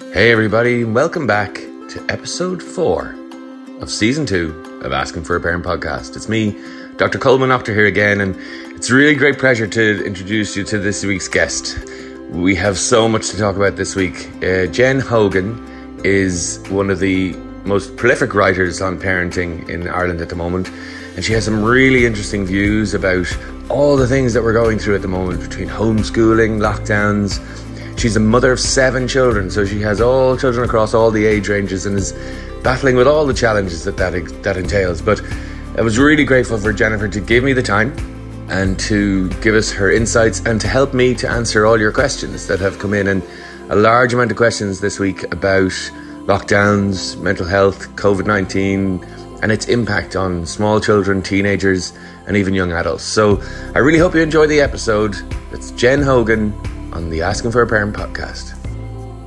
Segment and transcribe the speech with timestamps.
[0.00, 3.14] Hey, everybody, welcome back to episode four
[3.80, 4.50] of season two
[4.82, 6.16] of Asking for a Parent podcast.
[6.16, 6.58] It's me,
[6.96, 7.16] Dr.
[7.18, 8.34] Colman Noctor, here again, and
[8.74, 11.78] it's a really great pleasure to introduce you to this week's guest.
[12.30, 14.28] We have so much to talk about this week.
[14.42, 20.28] Uh, Jen Hogan is one of the most prolific writers on parenting in Ireland at
[20.28, 20.68] the moment,
[21.14, 23.26] and she has some really interesting views about
[23.68, 27.38] all the things that we're going through at the moment between homeschooling, lockdowns,
[28.00, 31.50] She's a mother of seven children, so she has all children across all the age
[31.50, 32.14] ranges and is
[32.62, 35.02] battling with all the challenges that that, that entails.
[35.02, 35.20] But
[35.76, 37.92] I was really grateful for Jennifer to give me the time
[38.48, 42.46] and to give us her insights and to help me to answer all your questions
[42.46, 43.06] that have come in.
[43.06, 43.22] And
[43.68, 45.72] a large amount of questions this week about
[46.24, 49.04] lockdowns, mental health, COVID 19,
[49.42, 51.92] and its impact on small children, teenagers,
[52.26, 53.04] and even young adults.
[53.04, 53.42] So
[53.74, 55.16] I really hope you enjoy the episode.
[55.52, 56.54] It's Jen Hogan
[56.92, 58.56] on the Asking for a Parent podcast.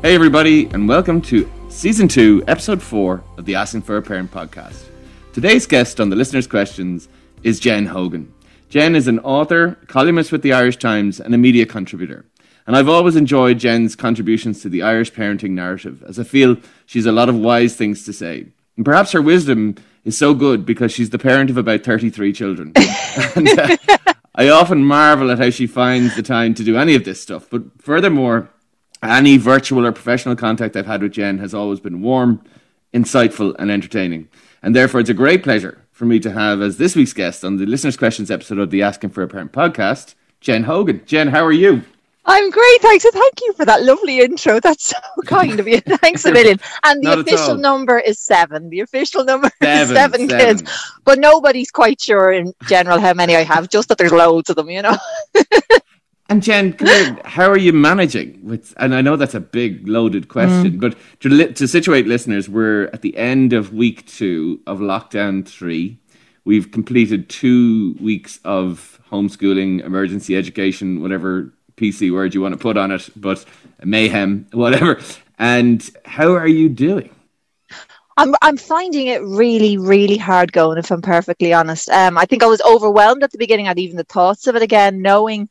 [0.01, 4.31] Hey, everybody, and welcome to season two, episode four of the Asking for a Parent
[4.31, 4.83] podcast.
[5.31, 7.07] Today's guest on the listeners' questions
[7.41, 8.33] is Jen Hogan.
[8.69, 12.25] Jen is an author, columnist with the Irish Times, and a media contributor.
[12.67, 17.05] And I've always enjoyed Jen's contributions to the Irish parenting narrative, as I feel she's
[17.05, 18.47] a lot of wise things to say.
[18.75, 22.73] And perhaps her wisdom is so good because she's the parent of about 33 children.
[23.35, 23.77] and, uh,
[24.35, 27.47] I often marvel at how she finds the time to do any of this stuff.
[27.49, 28.49] But furthermore,
[29.03, 32.43] any virtual or professional contact I've had with Jen has always been warm,
[32.93, 34.29] insightful, and entertaining.
[34.63, 37.57] And therefore, it's a great pleasure for me to have as this week's guest on
[37.57, 41.03] the Listeners' Questions episode of the Asking for a Parent podcast, Jen Hogan.
[41.05, 41.83] Jen, how are you?
[42.25, 43.03] I'm great, thanks.
[43.03, 44.59] And thank you for that lovely intro.
[44.59, 45.81] That's so kind of you.
[45.81, 46.59] Thanks a million.
[46.83, 48.69] And the official number is seven.
[48.69, 50.63] The official number seven, is seven, seven, kids.
[51.03, 54.55] But nobody's quite sure in general how many I have, just that there's loads of
[54.55, 54.95] them, you know.
[56.29, 60.29] and Jen, here, how are you managing with and I know that's a big loaded
[60.29, 60.79] question, mm.
[60.79, 65.99] but to to situate listeners, we're at the end of week two of lockdown three.
[66.45, 72.77] We've completed two weeks of homeschooling, emergency education, whatever PC word you want to put
[72.77, 73.45] on it, but
[73.83, 74.99] mayhem, whatever.
[75.39, 77.09] And how are you doing?
[78.15, 80.77] I'm I'm finding it really really hard going.
[80.77, 83.97] If I'm perfectly honest, um, I think I was overwhelmed at the beginning at even
[83.97, 85.49] the thoughts of it again, knowing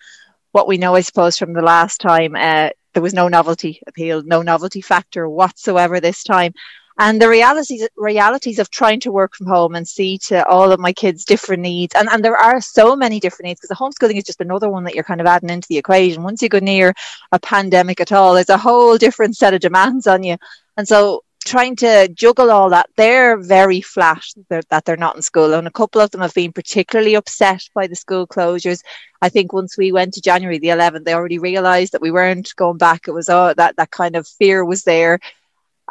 [0.53, 2.37] what we know, I suppose, from the last time.
[2.37, 6.53] Uh, there was no novelty appeal, no novelty factor whatsoever this time
[6.99, 10.81] and the realities realities of trying to work from home and see to all of
[10.81, 11.95] my kids different needs.
[11.95, 14.85] And and there are so many different needs because the homeschooling is just another one
[14.85, 16.23] that you're kind of adding into the equation.
[16.23, 16.95] Once you go near
[17.33, 20.37] a pandemic at all there's a whole different set of demands on you.
[20.77, 25.23] And so trying to juggle all that they're very flat they're, that they're not in
[25.23, 25.55] school.
[25.55, 28.81] And a couple of them have been particularly upset by the school closures.
[29.21, 32.55] I think once we went to january the 11th they already realized that we weren't
[32.57, 33.09] going back.
[33.09, 35.19] It was all that that kind of fear was there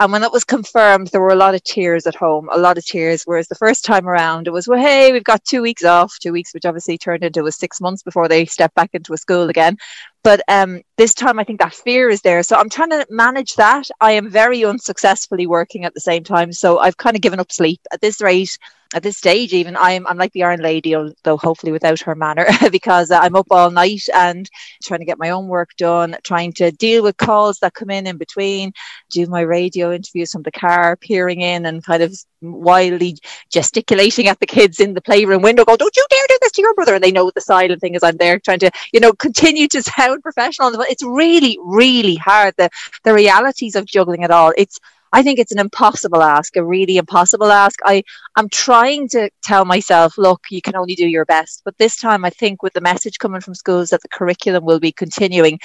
[0.01, 2.75] and when that was confirmed, there were a lot of tears at home, a lot
[2.75, 3.21] of tears.
[3.23, 6.33] Whereas the first time around, it was, well, hey, we've got two weeks off, two
[6.33, 9.47] weeks, which obviously turned into a six months before they step back into a school
[9.47, 9.77] again.
[10.23, 12.41] But um, this time, I think that fear is there.
[12.41, 13.87] So I'm trying to manage that.
[13.99, 16.51] I am very unsuccessfully working at the same time.
[16.51, 18.57] So I've kind of given up sleep at this rate
[18.93, 22.45] at this stage, even I'm I'm like the Iron Lady, though hopefully without her manner,
[22.71, 24.49] because uh, I'm up all night and
[24.83, 28.07] trying to get my own work done, trying to deal with calls that come in
[28.07, 28.73] in between,
[29.09, 33.17] do my radio interviews from the car, peering in and kind of wildly
[33.49, 36.61] gesticulating at the kids in the playroom window, go, "Don't you dare do this to
[36.61, 39.13] your brother!" And they know the silent thing is I'm there trying to, you know,
[39.13, 40.73] continue to sound professional.
[40.81, 42.55] It's really, really hard.
[42.57, 42.69] The
[43.03, 44.53] the realities of juggling it all.
[44.57, 44.79] It's
[45.11, 47.79] I think it's an impossible ask, a really impossible ask.
[47.83, 48.03] I,
[48.35, 51.61] I'm trying to tell myself, look, you can only do your best.
[51.65, 54.79] But this time, I think with the message coming from schools that the curriculum will
[54.79, 55.59] be continuing,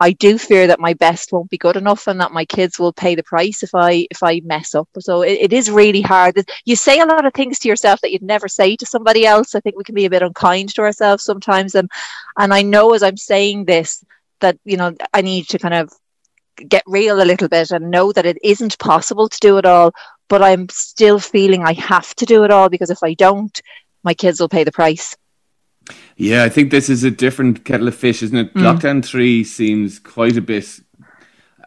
[0.00, 2.92] I do fear that my best won't be good enough and that my kids will
[2.92, 4.88] pay the price if I if I mess up.
[5.00, 6.40] So it, it is really hard.
[6.64, 9.54] You say a lot of things to yourself that you'd never say to somebody else.
[9.54, 11.74] I think we can be a bit unkind to ourselves sometimes.
[11.74, 11.90] And
[12.38, 14.04] and I know as I'm saying this
[14.40, 15.92] that you know I need to kind of
[16.68, 19.92] get real a little bit and know that it isn't possible to do it all,
[20.28, 23.60] but I'm still feeling I have to do it all because if I don't,
[24.02, 25.16] my kids will pay the price.
[26.16, 28.54] Yeah, I think this is a different kettle of fish, isn't it?
[28.54, 28.62] Mm.
[28.62, 30.80] Lockdown three seems quite a bit.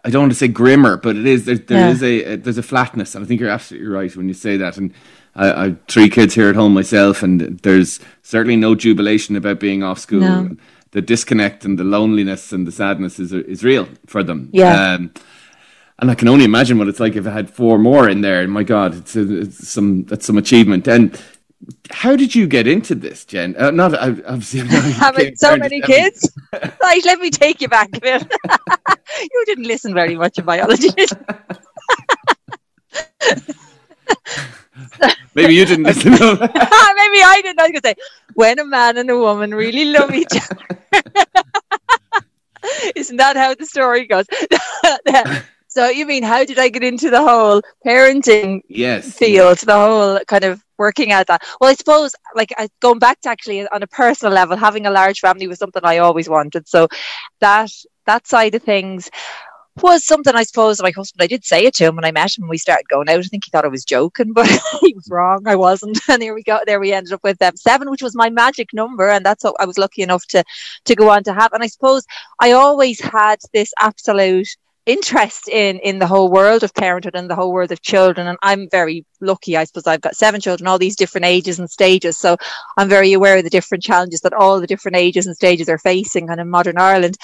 [0.04, 1.46] I don't want to say grimmer, but it is.
[1.46, 1.90] There, there yeah.
[1.90, 4.58] is a, a, there's a flatness, and I think you're absolutely right when you say
[4.58, 4.78] that.
[4.78, 4.94] And
[5.36, 9.60] I, I have three kids here at home myself, and there's certainly no jubilation about
[9.60, 10.22] being off school.
[10.22, 10.58] No
[10.92, 14.50] the disconnect and the loneliness and the sadness is is real for them.
[14.52, 14.94] Yeah.
[14.94, 15.12] Um,
[16.00, 18.48] and I can only imagine what it's like if I had four more in there.
[18.48, 20.88] My God, it's, a, it's some that's some achievement.
[20.88, 21.20] And
[21.92, 23.56] how did you get into this, Jen?
[23.58, 24.62] Uh, not obviously
[24.94, 26.30] having so many kids.
[26.54, 28.34] right, let me take you back a bit.
[29.22, 30.90] you didn't listen very much in biology.
[35.34, 36.12] Maybe you didn't listen.
[36.12, 37.60] Maybe I didn't.
[37.60, 37.96] I was going to say,
[38.34, 41.04] when a man and a woman really love each other.
[42.96, 44.26] Isn't that how the story goes?
[45.68, 50.20] so you mean how did I get into the whole parenting yes, field, the whole
[50.28, 51.44] kind of working at that?
[51.60, 55.20] Well, I suppose like going back to actually on a personal level, having a large
[55.20, 56.68] family was something I always wanted.
[56.68, 56.88] So
[57.40, 57.72] that
[58.06, 59.10] that side of things
[59.82, 62.38] was something I suppose my husband I did say it to him when I met
[62.38, 63.20] him we started going out.
[63.20, 64.48] I think he thought I was joking, but
[64.82, 65.44] he was wrong.
[65.48, 66.00] I wasn't.
[66.10, 66.60] And here we go.
[66.66, 69.56] There we ended up with um, seven, which was my magic number, and that's what
[69.60, 70.44] I was lucky enough to
[70.86, 71.54] to go on to have.
[71.54, 72.06] And I suppose
[72.40, 74.48] I always had this absolute
[74.88, 78.38] interest in in the whole world of parenthood and the whole world of children and
[78.42, 82.18] i'm very lucky i suppose i've got seven children all these different ages and stages
[82.18, 82.36] so
[82.78, 85.78] i'm very aware of the different challenges that all the different ages and stages are
[85.78, 87.16] facing and in modern ireland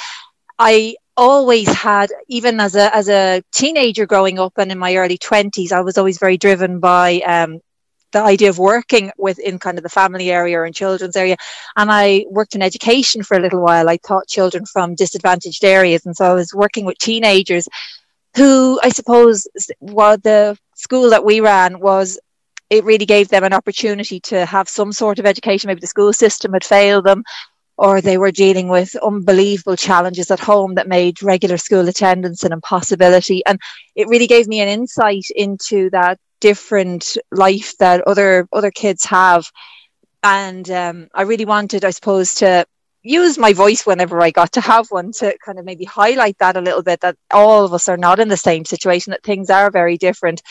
[0.59, 5.17] i always had even as a as a teenager growing up and in my early
[5.17, 7.59] 20s i was always very driven by um,
[8.11, 11.35] the idea of working within kind of the family area in children's area.
[11.75, 13.89] And i worked in education for a little while.
[13.89, 16.05] I taught children from disadvantaged areas.
[16.05, 17.67] And so i was working with teenagers
[18.35, 19.47] who i suppose
[19.79, 22.19] while the school that we ran was
[22.69, 25.69] it really gave them an opportunity to have some sort of education.
[25.69, 27.23] Maybe the school system had failed them
[27.77, 32.51] or they were dealing with unbelievable challenges at home that made regular school attendance an
[32.51, 33.45] impossibility.
[33.45, 33.59] And
[33.95, 39.50] it really gave me an insight into that different life that other other kids have.
[40.24, 42.65] And um, I really wanted, I suppose, to
[43.03, 46.57] use my voice whenever I got to have one to kind of maybe highlight that
[46.57, 49.50] a little bit that all of us are not in the same situation, that things
[49.50, 50.41] are very different.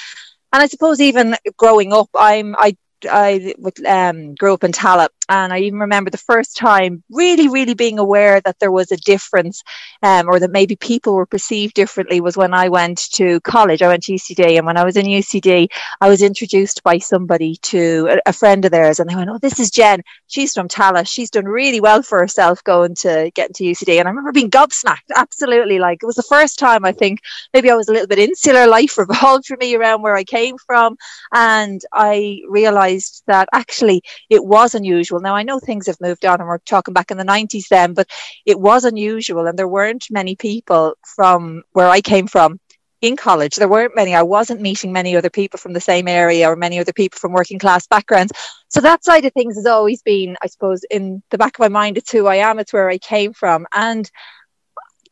[0.52, 3.55] And I suppose even growing up, I'm I I
[3.87, 7.99] um, grew up in Tallaght, and I even remember the first time really, really being
[7.99, 9.62] aware that there was a difference,
[10.02, 13.82] um, or that maybe people were perceived differently, was when I went to college.
[13.82, 15.69] I went to UCD, and when I was in UCD,
[16.00, 19.38] I was introduced by somebody to a, a friend of theirs, and they went, "Oh,
[19.38, 20.02] this is Jen.
[20.26, 21.08] She's from Tallaght.
[21.08, 24.50] She's done really well for herself going to get into UCD." And I remember being
[24.50, 25.78] gobsmacked, absolutely.
[25.78, 27.20] Like it was the first time I think
[27.52, 28.67] maybe I was a little bit insular.
[28.67, 30.96] Life revolved for me around where I came from,
[31.32, 35.15] and I realized that actually it was unusual.
[35.20, 37.94] Now, I know things have moved on and we're talking back in the 90s then,
[37.94, 38.08] but
[38.44, 42.60] it was unusual and there weren't many people from where I came from
[43.02, 43.56] in college.
[43.56, 44.14] There weren't many.
[44.14, 47.32] I wasn't meeting many other people from the same area or many other people from
[47.32, 48.32] working class backgrounds.
[48.68, 51.68] So that side of things has always been, I suppose, in the back of my
[51.68, 53.66] mind, it's who I am, it's where I came from.
[53.72, 54.10] And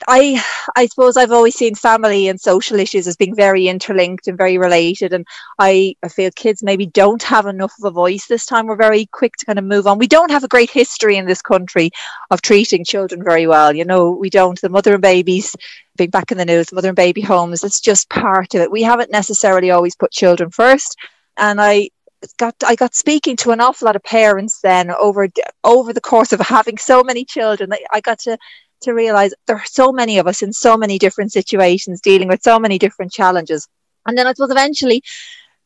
[0.08, 0.42] I
[0.76, 4.58] I suppose I've always seen family and social issues as being very interlinked and very
[4.58, 5.12] related.
[5.12, 5.26] And
[5.58, 8.66] I, I feel kids maybe don't have enough of a voice this time.
[8.66, 9.98] We're very quick to kind of move on.
[9.98, 11.90] We don't have a great history in this country
[12.30, 13.74] of treating children very well.
[13.74, 14.60] You know, we don't.
[14.60, 15.54] The mother and babies
[15.96, 18.70] being back in the news, mother and baby homes, it's just part of it.
[18.70, 20.96] We haven't necessarily always put children first.
[21.36, 21.90] And I
[22.38, 25.28] got I got speaking to an awful lot of parents then over
[25.62, 27.72] over the course of having so many children.
[27.92, 28.38] I got to
[28.84, 32.42] to realize there are so many of us in so many different situations dealing with
[32.42, 33.68] so many different challenges.
[34.06, 35.02] And then I suppose eventually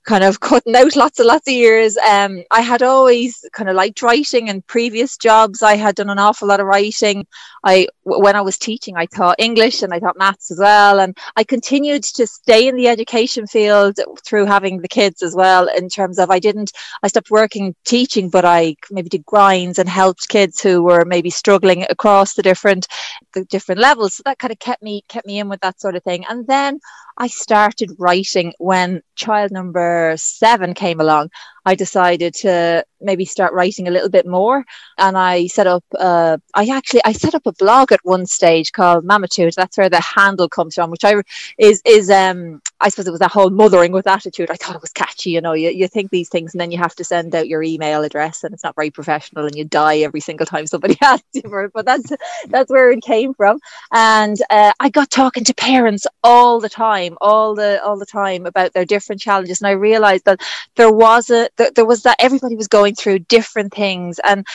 [0.09, 1.97] kind of cutting out lots and lots of years.
[1.99, 5.63] Um, I had always kind of liked writing and previous jobs.
[5.63, 7.27] I had done an awful lot of writing.
[7.63, 10.99] I, when I was teaching, I taught English and I taught maths as well.
[10.99, 15.69] And I continued to stay in the education field through having the kids as well,
[15.69, 16.73] in terms of I didn't,
[17.03, 21.31] I stopped working teaching, but I maybe did grinds and helped kids who were maybe
[21.31, 22.87] struggling across the different,
[23.35, 24.15] the different levels.
[24.15, 26.25] So that kind of kept me, kept me in with that sort of thing.
[26.31, 26.81] And then
[27.19, 31.31] I started writing when child number seven came along.
[31.69, 34.65] I decided to maybe start writing a little bit more,
[34.97, 35.85] and I set up.
[35.99, 39.55] Uh, I actually I set up a blog at one stage called Mamatude.
[39.55, 41.21] That's where the handle comes from, which I
[41.59, 44.51] is is um I suppose it was that whole mothering with attitude.
[44.51, 45.31] I thought it was catchy.
[45.31, 47.63] You know, you, you think these things, and then you have to send out your
[47.63, 51.27] email address, and it's not very professional, and you die every single time somebody asks
[51.35, 51.73] you for it.
[51.75, 52.11] But that's
[52.49, 53.61] that's where it came from,
[53.93, 58.47] and uh, I got talking to parents all the time, all the all the time
[58.47, 60.41] about their different challenges, and I realized that
[60.77, 64.47] there was a there, there was that everybody was going through different things and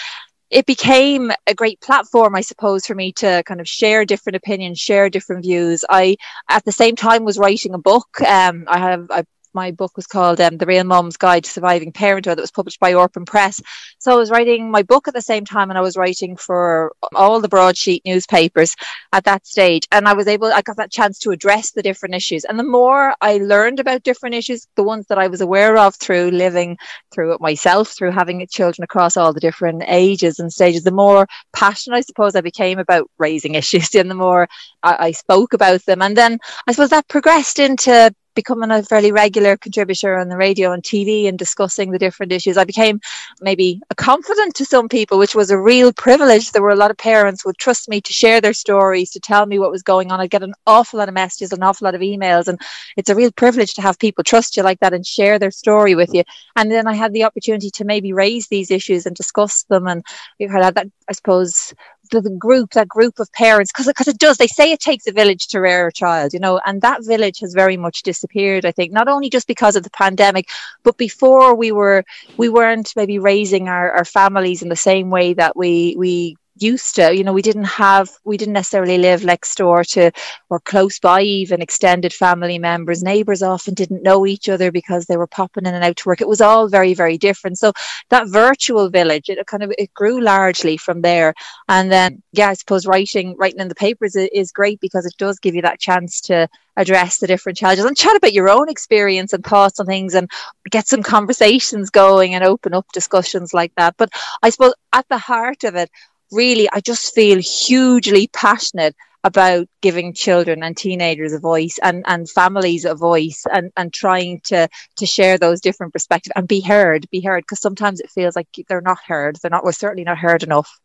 [0.49, 4.79] it became a great platform, I suppose, for me to kind of share different opinions,
[4.79, 5.83] share different views.
[5.89, 6.15] I,
[6.47, 8.21] at the same time, was writing a book.
[8.21, 11.91] Um, I have, I my book was called um, The Real Mum's Guide to Surviving
[11.91, 13.61] Parenthood that was published by Orpen Press.
[13.99, 16.93] So I was writing my book at the same time and I was writing for
[17.15, 18.75] all the broadsheet newspapers
[19.11, 19.87] at that stage.
[19.91, 22.43] And I was able, I got that chance to address the different issues.
[22.43, 25.95] And the more I learned about different issues, the ones that I was aware of
[25.95, 26.77] through living
[27.11, 31.27] through it myself, through having children across all the different ages and stages, the more
[31.53, 34.47] passionate I suppose I became about raising issues and the more
[34.81, 36.01] I, I spoke about them.
[36.01, 40.71] And then I suppose that progressed into becoming a fairly regular contributor on the radio
[40.71, 42.57] and TV and discussing the different issues.
[42.57, 42.99] I became
[43.41, 46.51] maybe a confidant to some people, which was a real privilege.
[46.51, 49.19] There were a lot of parents who would trust me to share their stories, to
[49.19, 50.19] tell me what was going on.
[50.19, 52.59] I'd get an awful lot of messages, an awful lot of emails, and
[52.97, 55.95] it's a real privilege to have people trust you like that and share their story
[55.95, 56.23] with you.
[56.55, 59.87] And then I had the opportunity to maybe raise these issues and discuss them.
[59.87, 60.03] And
[60.39, 61.73] we've had that, I suppose,
[62.11, 64.37] the, group, that group of parents, because it does.
[64.37, 67.39] They say it takes a village to rear a child, you know, and that village
[67.39, 68.22] has very much disappeared.
[68.65, 70.49] I think not only just because of the pandemic,
[70.83, 72.03] but before we were
[72.37, 76.95] we weren't maybe raising our, our families in the same way that we we used
[76.95, 80.11] to you know we didn't have we didn't necessarily live next door to
[80.49, 83.03] or close by even extended family members.
[83.03, 86.21] Neighbors often didn't know each other because they were popping in and out to work.
[86.21, 87.57] It was all very very different.
[87.59, 87.73] So
[88.09, 91.33] that virtual village it kind of it grew largely from there.
[91.67, 95.39] And then yeah i suppose writing writing in the papers is great because it does
[95.39, 99.31] give you that chance to address the different challenges and chat about your own experience
[99.33, 100.29] and thoughts on things and
[100.71, 103.95] get some conversations going and open up discussions like that.
[103.97, 104.09] But
[104.41, 105.89] i suppose at the heart of it
[106.33, 112.29] really, I just feel hugely passionate about giving children and teenagers a voice and, and
[112.29, 117.09] families a voice and, and trying to to share those different perspectives and be heard,
[117.09, 119.37] be heard because sometimes it feels like they're not heard.
[119.37, 120.79] They're not we're certainly not heard enough.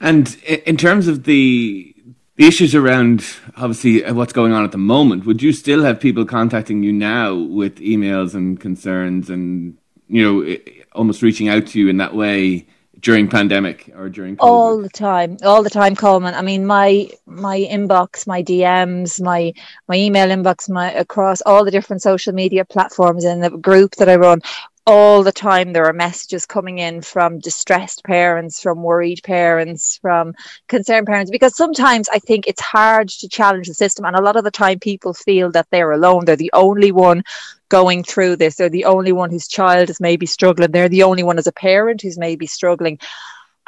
[0.00, 1.94] And in terms of the
[2.36, 3.24] the issues around
[3.56, 6.92] obviously uh, what's going on at the moment, would you still have people contacting you
[6.92, 9.78] now with emails and concerns and
[10.08, 10.56] you know
[10.92, 12.66] almost reaching out to you in that way?
[13.00, 14.44] During pandemic or during COVID?
[14.44, 19.52] all the time all the time colman i mean my my inbox my dms my
[19.88, 24.08] my email inbox my across all the different social media platforms and the group that
[24.08, 24.40] i run
[24.88, 30.32] all the time there are messages coming in from distressed parents from worried parents from
[30.66, 34.36] concerned parents because sometimes i think it's hard to challenge the system and a lot
[34.36, 37.22] of the time people feel that they're alone they're the only one
[37.68, 38.56] going through this.
[38.56, 40.70] They're the only one whose child is maybe struggling.
[40.70, 42.98] They're the only one as a parent who's maybe struggling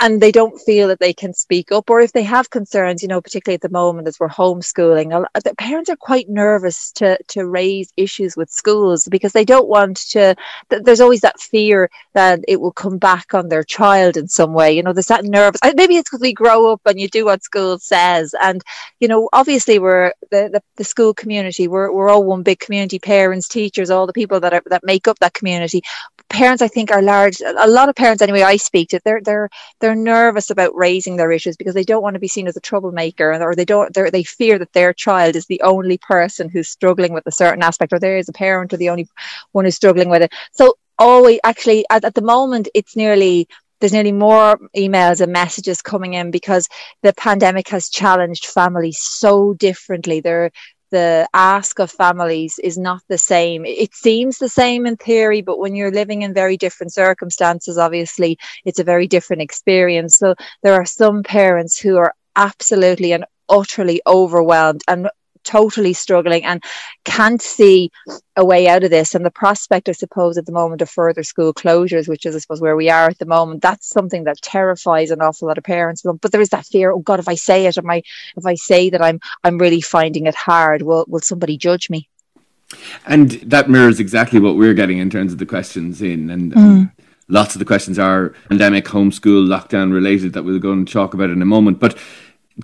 [0.01, 3.09] and they don't feel that they can speak up or if they have concerns you
[3.09, 5.11] know particularly at the moment as we're homeschooling
[5.45, 9.99] the parents are quite nervous to to raise issues with schools because they don't want
[9.99, 10.35] to
[10.69, 14.73] there's always that fear that it will come back on their child in some way
[14.73, 17.45] you know there's that nervous maybe it's because we grow up and you do what
[17.45, 18.63] school says and
[18.99, 22.99] you know obviously we're the, the, the school community we're, we're all one big community
[22.99, 25.83] parents teachers all the people that are that make up that community.
[26.29, 29.51] Parents i think are large a lot of parents anyway i speak to they're they're
[29.81, 32.57] they're they're nervous about raising their issues because they don't want to be seen as
[32.57, 36.69] a troublemaker or they don't they fear that their child is the only person who's
[36.69, 39.09] struggling with a certain aspect or there is a parent or the only
[39.51, 43.49] one who's struggling with it so always actually at, at the moment it's nearly
[43.81, 46.69] there's nearly more emails and messages coming in because
[47.03, 50.21] the pandemic has challenged families so differently.
[50.21, 50.51] There,
[50.91, 53.65] the ask of families is not the same.
[53.65, 58.39] It seems the same in theory, but when you're living in very different circumstances, obviously
[58.65, 60.19] it's a very different experience.
[60.19, 65.09] So there are some parents who are absolutely and utterly overwhelmed and
[65.45, 66.63] totally struggling and
[67.05, 67.91] can't see
[68.37, 69.15] a way out of this.
[69.15, 72.39] And the prospect, I suppose, at the moment of further school closures, which is, I
[72.39, 75.65] suppose, where we are at the moment, that's something that terrifies an awful lot of
[75.65, 76.03] parents.
[76.03, 78.03] But there is that fear, oh God, if I say it, am I,
[78.37, 82.09] if I say that I'm, I'm really finding it hard, will, will somebody judge me?
[83.07, 86.31] And that mirrors exactly what we're getting in terms of the questions in.
[86.31, 86.93] And, mm.
[87.29, 91.31] lots of the questions are pandemic, homeschool, lockdown related that we'll go and talk about
[91.31, 91.81] in a moment.
[91.81, 91.99] But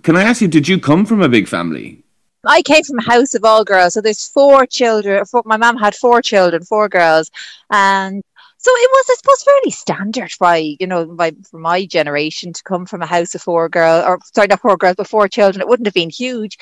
[0.03, 2.03] can I ask you, did you come from a big family?
[2.47, 5.25] I came from a house of all girls, so there's four children.
[5.27, 7.31] Four, my mum had four children, four girls,
[7.71, 8.23] and
[8.59, 12.63] so it was, I suppose, fairly standard by you know by for my generation to
[12.63, 15.61] come from a house of four girls, or sorry, not four girls, but four children.
[15.61, 16.59] It wouldn't have been huge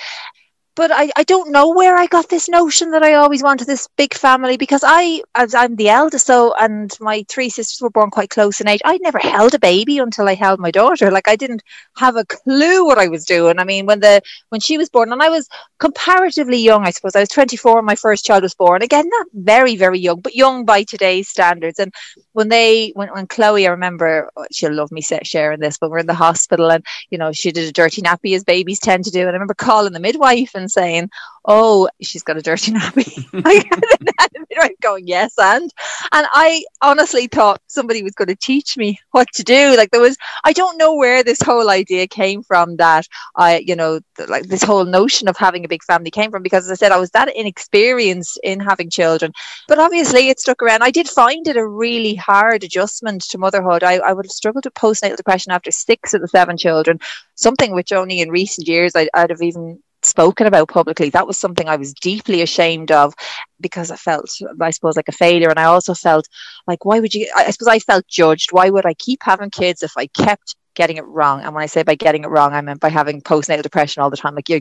[0.77, 3.89] but I, I don't know where I got this notion that I always wanted this
[3.97, 8.31] big family because I I'm the eldest so and my three sisters were born quite
[8.31, 8.81] close in age.
[8.85, 11.11] I'd never held a baby until I held my daughter.
[11.11, 11.63] Like I didn't
[11.97, 13.59] have a clue what I was doing.
[13.59, 17.15] I mean when the when she was born and I was comparatively young, I suppose.
[17.15, 18.83] I was 24 when my first child was born.
[18.83, 21.79] Again, not very, very young, but young by today's standards.
[21.79, 21.93] And
[22.33, 26.07] when they when when Chloe, I remember she'll love me sharing this, but we're in
[26.07, 29.21] the hospital and you know, she did a dirty nappy as babies tend to do.
[29.21, 31.11] And I remember calling the midwife and saying,
[31.45, 33.27] "Oh, she's got a dirty nappy."
[34.59, 35.71] I'm going, "Yes," and
[36.13, 39.77] and I honestly thought somebody was going to teach me what to do.
[39.77, 42.77] Like there was, I don't know where this whole idea came from.
[42.77, 43.07] That
[43.37, 46.65] I, you know, like this whole notion of having a big family came from because,
[46.67, 49.33] as I said, I was that inexperienced in having children.
[49.69, 50.83] But obviously, it stuck around.
[50.83, 53.83] I did find it a really hard adjustment to motherhood.
[53.83, 56.99] I, I would have struggled with postnatal depression after six of the seven children.
[57.35, 59.83] Something which only in recent years I'd, I'd have even
[60.15, 61.11] spoken about publicly.
[61.11, 63.15] That was something I was deeply ashamed of
[63.61, 64.31] because I felt,
[64.61, 65.51] I suppose, like a failure.
[65.51, 66.29] And I also felt
[66.69, 68.53] like, why would you, I suppose I felt judged.
[68.53, 71.43] Why would I keep having kids if I kept getting it wrong?
[71.43, 74.11] And when I say by getting it wrong, I meant by having postnatal depression all
[74.11, 74.37] the time.
[74.37, 74.61] Like you're,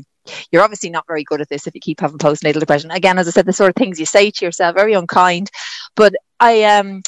[0.51, 2.89] you're obviously not very good at this if you keep having postnatal depression.
[2.89, 5.51] Again, as I said, the sort of things you say to yourself, very unkind.
[5.95, 7.03] But I, um,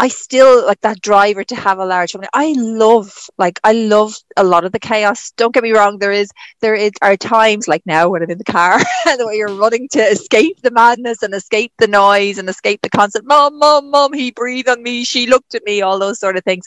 [0.00, 2.28] I still like that driver to have a large family.
[2.32, 5.30] I love, like, I love a lot of the chaos.
[5.36, 5.98] Don't get me wrong.
[5.98, 6.30] There is,
[6.62, 9.88] there is, are times like now when I'm in the car and where you're running
[9.90, 14.14] to escape the madness and escape the noise and escape the constant, mom, mom, mom,
[14.14, 15.04] he breathed on me.
[15.04, 16.64] She looked at me, all those sort of things.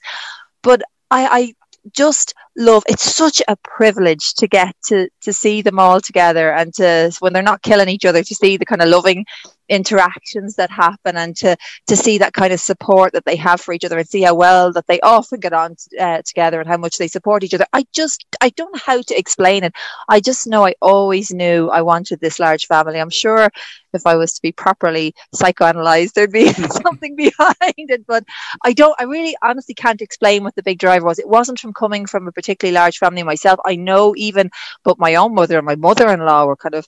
[0.62, 1.54] But I, I
[1.92, 6.74] just love it's such a privilege to get to to see them all together and
[6.74, 9.26] to when they're not killing each other to see the kind of loving
[9.70, 11.56] interactions that happen and to
[11.88, 14.36] to see that kind of support that they have for each other and see how
[14.36, 17.66] well that they often get on uh, together and how much they support each other.
[17.74, 19.74] I just i don't know how to explain it.
[20.10, 23.00] I just know i always knew i wanted this large family.
[23.00, 23.50] I'm sure
[23.94, 26.52] if i was to be properly psychoanalyzed there'd be
[26.84, 28.24] something behind it but
[28.66, 31.20] i don't i really honestly can't explain what the big driver was.
[31.20, 33.60] It wasn't from coming from a particularly large family myself.
[33.66, 34.50] I know even
[34.84, 36.88] but my own mother and my mother-in-law were kind of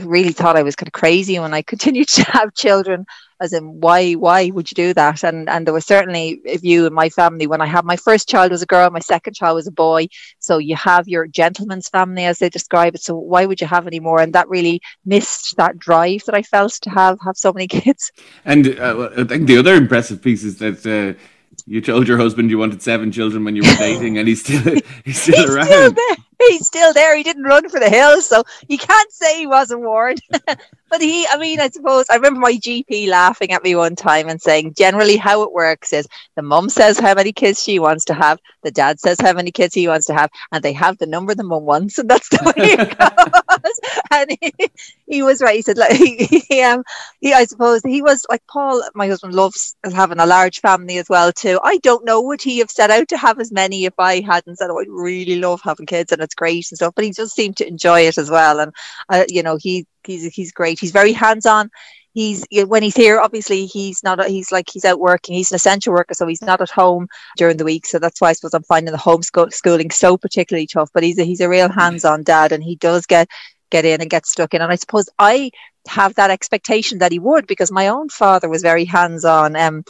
[0.00, 3.06] really thought I was kind of crazy when I continued to have children.
[3.40, 5.24] As in, why why would you do that?
[5.24, 8.28] And and there was certainly a view in my family when I had my first
[8.28, 10.06] child was a girl, my second child was a boy.
[10.38, 13.02] So you have your gentleman's family as they describe it.
[13.02, 14.20] So why would you have any more?
[14.20, 18.12] And that really missed that drive that I felt to have have so many kids.
[18.44, 20.86] And uh, I think the other impressive piece is that.
[20.86, 21.20] Uh,
[21.66, 24.74] you told your husband you wanted seven children when you were dating, and he's still
[25.04, 25.96] he's still he's around.
[25.96, 26.16] Still
[26.48, 27.16] he's still there.
[27.16, 30.20] He didn't run for the hills, so you can't say he wasn't warned.
[30.92, 34.28] but he, I mean, I suppose I remember my GP laughing at me one time
[34.28, 36.06] and saying, generally, how it works is
[36.36, 39.50] the mum says how many kids she wants to have, the dad says how many
[39.50, 42.28] kids he wants to have, and they have the number the mum wants, and that's
[42.28, 43.80] the way it goes.
[44.10, 44.70] and he,
[45.06, 45.56] he, was right.
[45.56, 46.84] He said, like, he, he, um,
[47.20, 48.82] he, I suppose he was like Paul.
[48.94, 51.58] My husband loves having a large family as well too.
[51.62, 54.56] I don't know would he have set out to have as many if I hadn't
[54.56, 56.94] said, oh, I really love having kids, and it's great and stuff.
[56.94, 58.72] But he just seemed to enjoy it as well, and
[59.08, 60.78] uh, you know, he he's he's great.
[60.78, 61.70] He's very hands on.
[62.14, 63.20] He's when he's here.
[63.20, 64.24] Obviously, he's not.
[64.26, 65.34] He's like he's out working.
[65.34, 67.86] He's an essential worker, so he's not at home during the week.
[67.86, 70.90] So that's why I suppose I'm finding the homeschooling so particularly tough.
[70.92, 73.28] But he's a, he's a real hands on dad, and he does get
[73.70, 74.60] get in and get stuck in.
[74.60, 75.50] And I suppose I
[75.88, 79.56] have that expectation that he would because my own father was very hands on.
[79.56, 79.82] Um,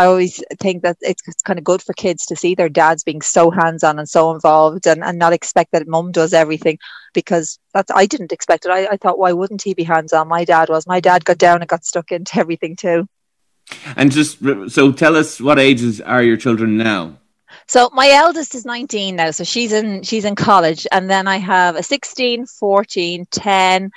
[0.00, 3.04] I always think that it's, it's kind of good for kids to see their dads
[3.04, 6.78] being so hands on and so involved and, and not expect that mum does everything
[7.12, 8.70] because that's I didn't expect it.
[8.70, 10.28] I, I thought, why wouldn't he be hands on?
[10.28, 10.86] My dad was.
[10.86, 13.06] My dad got down and got stuck into everything too.
[13.94, 17.18] And just so tell us what ages are your children now?
[17.66, 21.36] So my eldest is 19 now, so she's in she's in college, and then I
[21.36, 23.90] have a 16, 14, 10.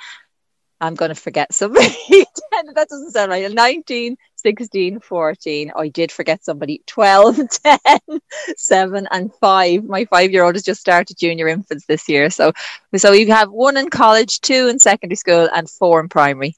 [0.82, 1.88] I'm going to forget somebody.
[2.10, 2.26] 10,
[2.74, 3.50] that doesn't sound right.
[3.50, 5.72] 19, 16, 14.
[5.74, 6.82] I did forget somebody.
[6.86, 8.20] 12, 10,
[8.56, 9.84] 7, and 5.
[9.84, 12.28] My five year old has just started junior infants this year.
[12.28, 12.52] So,
[12.94, 16.54] so we have one in college, two in secondary school, and four in primary.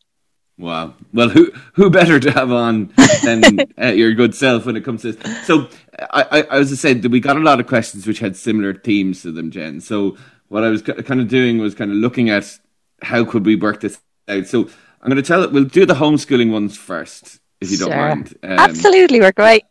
[0.58, 0.94] Wow.
[1.12, 5.02] Well, who who better to have on than uh, your good self when it comes
[5.02, 5.46] to this?
[5.46, 5.68] So,
[6.10, 9.22] I, I, as I said, we got a lot of questions which had similar themes
[9.22, 9.80] to them, Jen.
[9.80, 10.16] So,
[10.48, 12.58] what I was kind of doing was kind of looking at
[13.02, 14.46] how could we work this out.
[14.46, 14.70] So,
[15.02, 15.52] I'm going to tell it.
[15.52, 17.88] We'll do the homeschooling ones first, if you sure.
[17.88, 18.38] don't mind.
[18.42, 19.64] Um, Absolutely, we're great.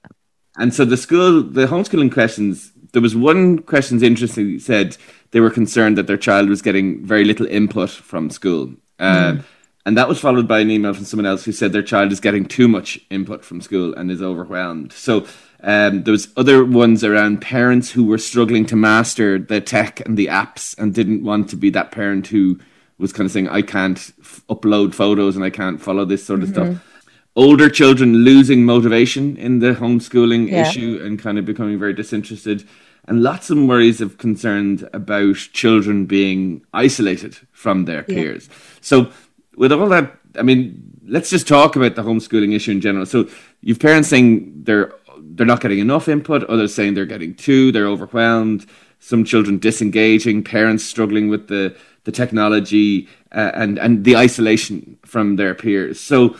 [0.57, 4.97] And so the school, the homeschooling questions, there was one question interesting said
[5.31, 8.73] they were concerned that their child was getting very little input from school.
[8.99, 9.43] Uh, mm.
[9.85, 12.19] And that was followed by an email from someone else who said their child is
[12.19, 14.93] getting too much input from school and is overwhelmed.
[14.93, 15.27] So
[15.61, 20.17] um, there was other ones around parents who were struggling to master the tech and
[20.17, 22.59] the apps and didn't want to be that parent who
[22.97, 26.41] was kind of saying, I can't f- upload photos and I can't follow this sort
[26.41, 26.73] of mm-hmm.
[26.73, 26.94] stuff
[27.35, 30.67] older children losing motivation in the homeschooling yeah.
[30.67, 32.67] issue and kind of becoming very disinterested
[33.07, 38.15] and lots of worries of concerned about children being isolated from their yeah.
[38.15, 38.49] peers
[38.81, 39.11] so
[39.57, 43.27] with all that i mean let's just talk about the homeschooling issue in general so
[43.61, 47.87] you've parents saying they're they're not getting enough input others saying they're getting too they're
[47.87, 48.65] overwhelmed
[48.99, 55.35] some children disengaging parents struggling with the the technology uh, and and the isolation from
[55.35, 55.99] their peers.
[55.99, 56.37] So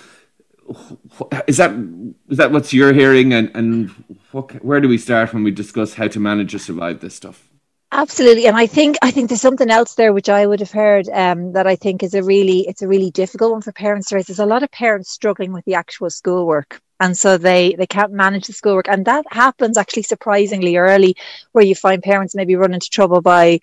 [1.48, 1.72] is that
[2.30, 3.90] is that what's you're hearing and and
[4.32, 7.50] what, where do we start when we discuss how to manage or survive this stuff?
[7.92, 11.08] Absolutely, and I think I think there's something else there which I would have heard
[11.10, 14.16] um, that I think is a really it's a really difficult one for parents to
[14.16, 14.26] raise.
[14.26, 18.12] There's a lot of parents struggling with the actual schoolwork, and so they they can't
[18.12, 21.16] manage the schoolwork, and that happens actually surprisingly early,
[21.52, 23.60] where you find parents maybe run into trouble by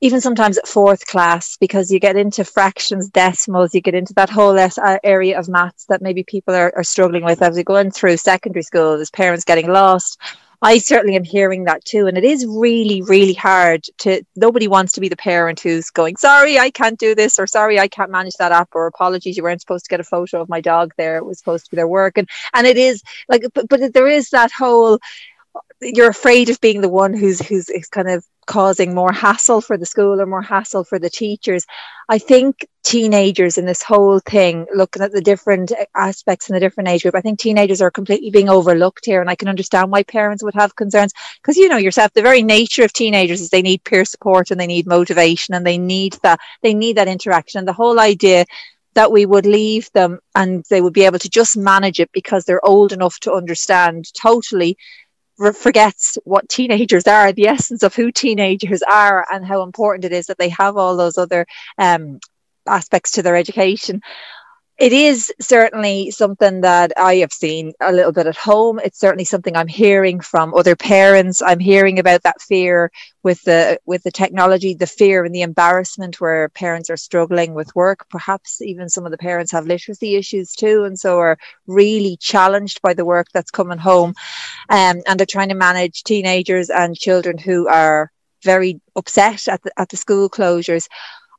[0.00, 4.30] even sometimes at fourth class because you get into fractions, decimals, you get into that
[4.30, 7.90] whole uh, area of maths that maybe people are, are struggling with as they're going
[7.90, 8.96] through secondary school.
[8.96, 10.18] There's parents getting lost
[10.60, 12.06] I certainly am hearing that too.
[12.06, 16.16] And it is really, really hard to, nobody wants to be the parent who's going,
[16.16, 19.44] sorry, I can't do this, or sorry, I can't manage that app, or apologies, you
[19.44, 21.16] weren't supposed to get a photo of my dog there.
[21.16, 22.18] It was supposed to be their work.
[22.18, 24.98] And, and it is like, but, but there is that whole,
[25.80, 29.86] you're afraid of being the one who's who's kind of causing more hassle for the
[29.86, 31.64] school or more hassle for the teachers.
[32.08, 36.88] I think teenagers in this whole thing, looking at the different aspects in the different
[36.88, 39.20] age group, I think teenagers are completely being overlooked here.
[39.20, 42.42] And I can understand why parents would have concerns because, you know, yourself, the very
[42.42, 46.14] nature of teenagers is they need peer support and they need motivation and they need
[46.22, 47.58] that, they need that interaction.
[47.58, 48.46] And the whole idea
[48.94, 52.46] that we would leave them and they would be able to just manage it because
[52.46, 54.78] they're old enough to understand totally
[55.54, 60.26] forgets what teenagers are, the essence of who teenagers are, and how important it is
[60.26, 61.46] that they have all those other
[61.78, 62.18] um,
[62.66, 64.02] aspects to their education
[64.78, 68.78] it is certainly something that I have seen a little bit at home.
[68.78, 71.42] It's certainly something I'm hearing from other parents.
[71.42, 72.92] I'm hearing about that fear
[73.24, 77.74] with the with the technology, the fear and the embarrassment where parents are struggling with
[77.74, 78.06] work.
[78.08, 82.80] Perhaps even some of the parents have literacy issues too, and so are really challenged
[82.80, 84.14] by the work that's coming home.
[84.68, 88.12] Um, and they're trying to manage teenagers and children who are
[88.44, 90.86] very upset at the, at the school closures.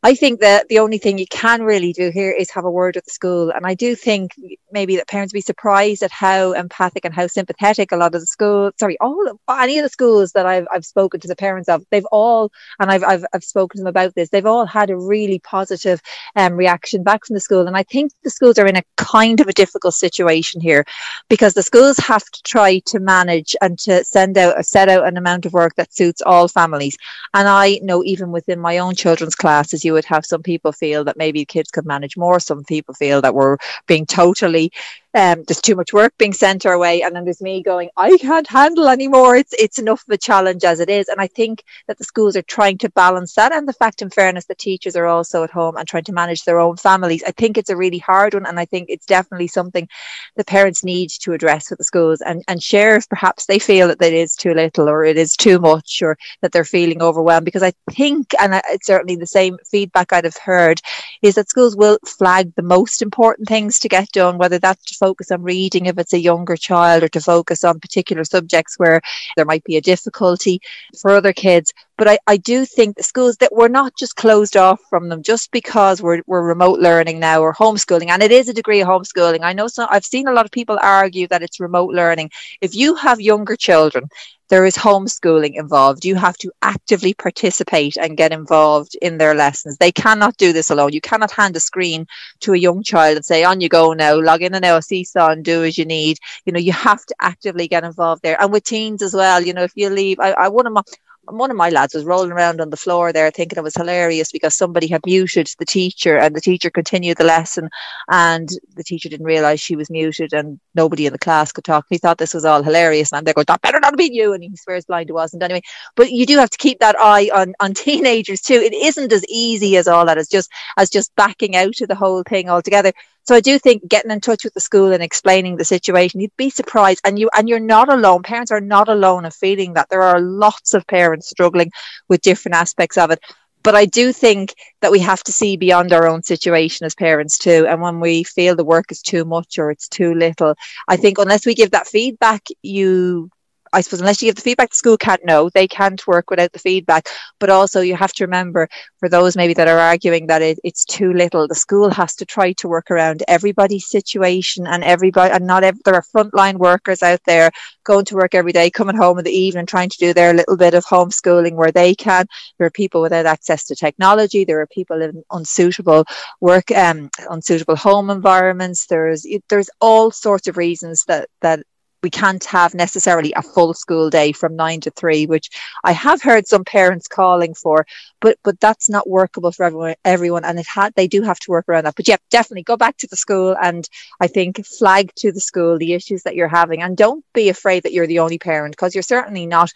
[0.02, 2.96] I think that the only thing you can really do here is have a word
[2.96, 3.50] with the school.
[3.50, 4.34] And I do think
[4.72, 8.28] maybe that parents be surprised at how empathic and how sympathetic a lot of the
[8.28, 11.68] schools, sorry, all of, any of the schools that I've, I've spoken to the parents
[11.68, 14.90] of, they've all, and I've, I've, I've spoken to them about this, they've all had
[14.90, 16.02] a really positive
[16.38, 17.68] um, reaction back from the school.
[17.68, 20.86] And I think the schools are in a kind of a difficult situation here
[21.28, 25.18] because the schools have to try to manage and to send out set out an
[25.18, 26.98] amount of work that suits all families.
[27.34, 31.04] And I know even within my own children's classes, you would have some people feel
[31.04, 32.40] that maybe kids could manage more.
[32.40, 34.72] Some people feel that we're being totally
[35.16, 38.18] um, there's too much work being sent our way, and then there's me going, I
[38.18, 39.36] can't handle anymore.
[39.36, 42.36] It's it's enough of a challenge as it is, and I think that the schools
[42.36, 45.50] are trying to balance that, and the fact, in fairness, that teachers are also at
[45.50, 47.24] home and trying to manage their own families.
[47.26, 49.88] I think it's a really hard one, and I think it's definitely something
[50.36, 53.88] the parents need to address with the schools and and share if perhaps they feel
[53.88, 57.46] that it is too little or it is too much or that they're feeling overwhelmed.
[57.46, 60.82] Because I think, and it's certainly the same feedback I'd have heard,
[61.24, 65.32] is that schools will flag the most important things to get done, whether that's focus
[65.32, 69.02] on reading if it's a younger child or to focus on particular subjects where
[69.36, 70.62] there might be a difficulty
[71.00, 71.74] for other kids.
[72.00, 75.22] But I, I do think the schools that we're not just closed off from them
[75.22, 78.10] just because we're, we're remote learning now or homeschooling.
[78.10, 79.42] And it is a degree of homeschooling.
[79.44, 82.32] I know so I've seen a lot of people argue that it's remote learning.
[82.62, 84.10] If you have younger children
[84.50, 86.04] there is homeschooling involved.
[86.04, 89.78] You have to actively participate and get involved in their lessons.
[89.78, 90.92] They cannot do this alone.
[90.92, 92.08] You cannot hand a screen
[92.42, 95.30] to a young child and say, on you go now, log in and now seesaw
[95.30, 96.18] and do as you need.
[96.46, 98.42] You know, you have to actively get involved there.
[98.42, 100.82] And with teens as well, you know, if you leave, I, I my,
[101.30, 104.32] one of my lads was rolling around on the floor there thinking it was hilarious
[104.32, 107.70] because somebody had muted the teacher and the teacher continued the lesson
[108.10, 111.86] and the teacher didn't realize she was muted and nobody in the class could talk.
[111.90, 114.34] He thought this was all hilarious and they're going, that better not be you.
[114.34, 115.62] And he swears blind it wasn't anyway.
[115.96, 118.56] But you do have to keep that eye on, on teenagers too.
[118.56, 121.96] It isn't as easy as all that as just, as just backing out of the
[121.96, 122.94] whole thing altogether.
[123.30, 126.36] So I do think getting in touch with the school and explaining the situation, you'd
[126.36, 127.02] be surprised.
[127.06, 128.24] And you and you're not alone.
[128.24, 129.88] Parents are not alone in feeling that.
[129.88, 131.72] There are lots of parents struggling
[132.08, 133.20] with different aspects of it.
[133.62, 137.38] But I do think that we have to see beyond our own situation as parents
[137.38, 137.68] too.
[137.70, 140.56] And when we feel the work is too much or it's too little,
[140.88, 143.30] I think unless we give that feedback, you
[143.74, 145.50] I suppose unless you give the feedback, the school can't know.
[145.50, 147.08] They can't work without the feedback.
[147.40, 148.68] But also, you have to remember
[149.00, 152.26] for those maybe that are arguing that it, it's too little, the school has to
[152.26, 157.02] try to work around everybody's situation and everybody, and not every, there are frontline workers
[157.04, 157.52] out there
[157.84, 160.58] going to work every day, coming home in the evening, trying to do their little
[160.58, 162.26] bit of homeschooling where they can.
[162.58, 164.46] There are people without access to technology.
[164.46, 166.06] There are people in unsuitable
[166.42, 168.86] work, um, unsuitable home environments.
[168.86, 171.64] There's there's all sorts of reasons that that
[172.02, 175.50] we can't have necessarily a full school day from nine to three, which
[175.84, 177.86] I have heard some parents calling for,
[178.22, 179.96] but but that's not workable for everyone.
[180.06, 181.96] Everyone, and it had they do have to work around that.
[181.96, 183.88] But yeah, definitely go back to the school, and
[184.20, 187.84] I think flag to the school the issues that you're having, and don't be afraid
[187.84, 189.72] that you're the only parent because you're certainly not.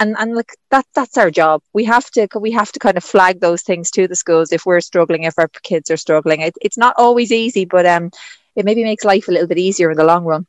[0.00, 1.62] And and look, that that's our job.
[1.72, 4.66] We have to we have to kind of flag those things to the schools if
[4.66, 6.40] we're struggling, if our kids are struggling.
[6.40, 8.10] It, it's not always easy, but um,
[8.56, 10.46] it maybe makes life a little bit easier in the long run.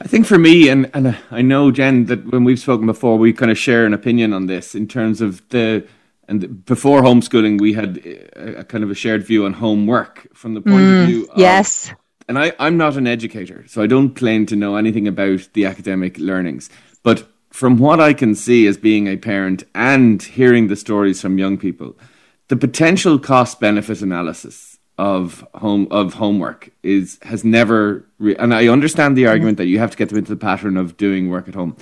[0.00, 3.32] I think for me, and, and I know, Jen, that when we've spoken before, we
[3.32, 5.86] kind of share an opinion on this in terms of the.
[6.28, 10.54] And before homeschooling, we had a, a kind of a shared view on homework from
[10.54, 11.38] the point mm, of view of.
[11.38, 11.92] Yes.
[12.28, 15.64] And I, I'm not an educator, so I don't claim to know anything about the
[15.66, 16.68] academic learnings.
[17.04, 21.38] But from what I can see as being a parent and hearing the stories from
[21.38, 21.96] young people,
[22.48, 28.68] the potential cost benefit analysis of home of homework is has never re- and I
[28.68, 31.48] understand the argument that you have to get them into the pattern of doing work
[31.48, 31.76] at home,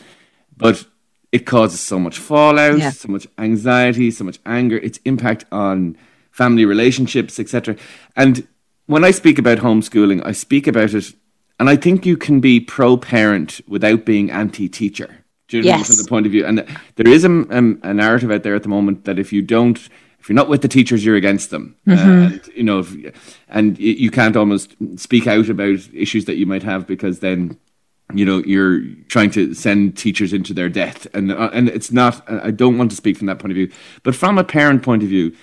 [0.57, 0.85] but
[1.31, 2.91] it causes so much fallout, yeah.
[2.91, 5.97] so much anxiety, so much anger, its impact on
[6.31, 7.77] family relationships, etc.
[8.17, 8.47] And
[8.87, 11.13] when I speak about homeschooling, I speak about it,
[11.59, 15.25] and I think you can be pro parent without being anti teacher.
[15.51, 15.87] Yes.
[15.87, 18.65] From the point of view, and there is a, a, a narrative out there at
[18.65, 19.89] the moment that if you don't
[20.25, 21.77] if you're not with the teachers, you're against them.
[21.87, 22.09] Uh, mm-hmm.
[22.09, 26.47] Uh, and, you know, if, and you can't almost speak out about issues that you
[26.47, 27.59] might have because then
[28.15, 32.23] you know you're trying to send teachers into their death and uh, and it's not
[32.31, 33.71] i don't want to speak from that point of view
[34.03, 35.35] but from a parent point of view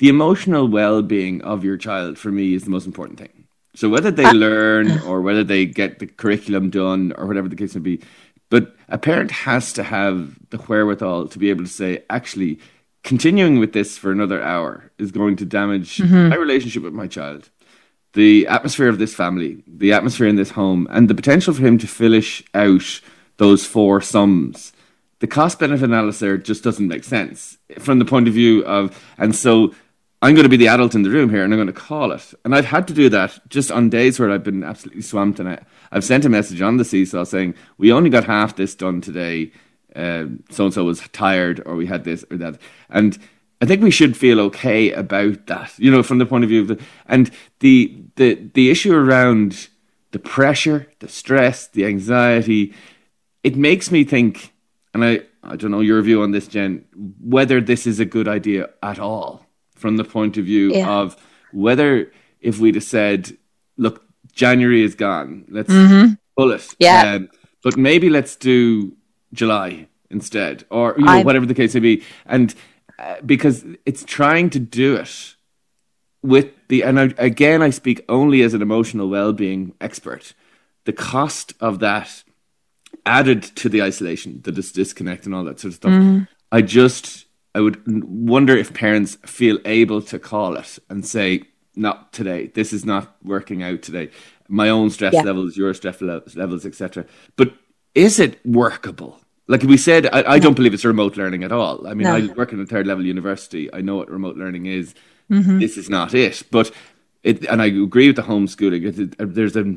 [0.00, 4.10] the emotional well-being of your child for me is the most important thing so whether
[4.10, 7.80] they uh, learn or whether they get the curriculum done or whatever the case may
[7.80, 8.02] be
[8.50, 12.60] but a parent has to have the wherewithal to be able to say actually
[13.02, 16.28] continuing with this for another hour is going to damage mm-hmm.
[16.28, 17.50] my relationship with my child,
[18.12, 21.78] the atmosphere of this family, the atmosphere in this home, and the potential for him
[21.78, 23.00] to finish out
[23.36, 24.72] those four sums.
[25.20, 29.34] The cost benefit analysis just doesn't make sense from the point of view of, and
[29.34, 29.74] so
[30.22, 32.12] I'm going to be the adult in the room here and I'm going to call
[32.12, 32.34] it.
[32.44, 35.40] And I've had to do that just on days where I've been absolutely swamped.
[35.40, 35.58] And I,
[35.92, 39.52] I've sent a message on the seesaw saying, We only got half this done today
[39.94, 42.58] so and so was tired or we had this or that.
[42.88, 43.18] And
[43.60, 46.62] I think we should feel okay about that, you know, from the point of view
[46.62, 49.68] of the and the the the issue around
[50.12, 52.74] the pressure, the stress, the anxiety.
[53.42, 54.52] It makes me think,
[54.94, 56.84] and I I don't know your view on this, Jen,
[57.20, 60.88] whether this is a good idea at all from the point of view yeah.
[60.88, 61.16] of
[61.52, 63.36] whether if we'd have said,
[63.76, 66.14] look, January is gone, let's mm-hmm.
[66.36, 67.30] pull it, yeah, um,
[67.62, 68.94] but maybe let's do
[69.32, 72.54] July instead, or you know whatever the case may be, and
[72.98, 75.36] uh, because it's trying to do it
[76.22, 80.34] with the and I, again I speak only as an emotional well-being expert.
[80.84, 82.24] The cost of that
[83.06, 85.92] added to the isolation, the dis- disconnect, and all that sort of stuff.
[85.92, 86.28] Mm.
[86.52, 92.12] I just I would wonder if parents feel able to call it and say, "Not
[92.12, 92.48] today.
[92.48, 94.10] This is not working out today."
[94.48, 95.22] My own stress yeah.
[95.22, 97.06] levels, your stress levels, etc.
[97.36, 97.54] But
[97.94, 99.20] is it workable?
[99.46, 101.86] Like we said, I, I don't believe it's remote learning at all.
[101.86, 102.14] I mean, no.
[102.14, 103.72] I work in a third level university.
[103.74, 104.94] I know what remote learning is.
[105.28, 105.58] Mm-hmm.
[105.58, 106.42] This is not it.
[106.52, 106.70] But
[107.22, 108.98] it, and I agree with the homeschooling.
[109.18, 109.76] It, there's a,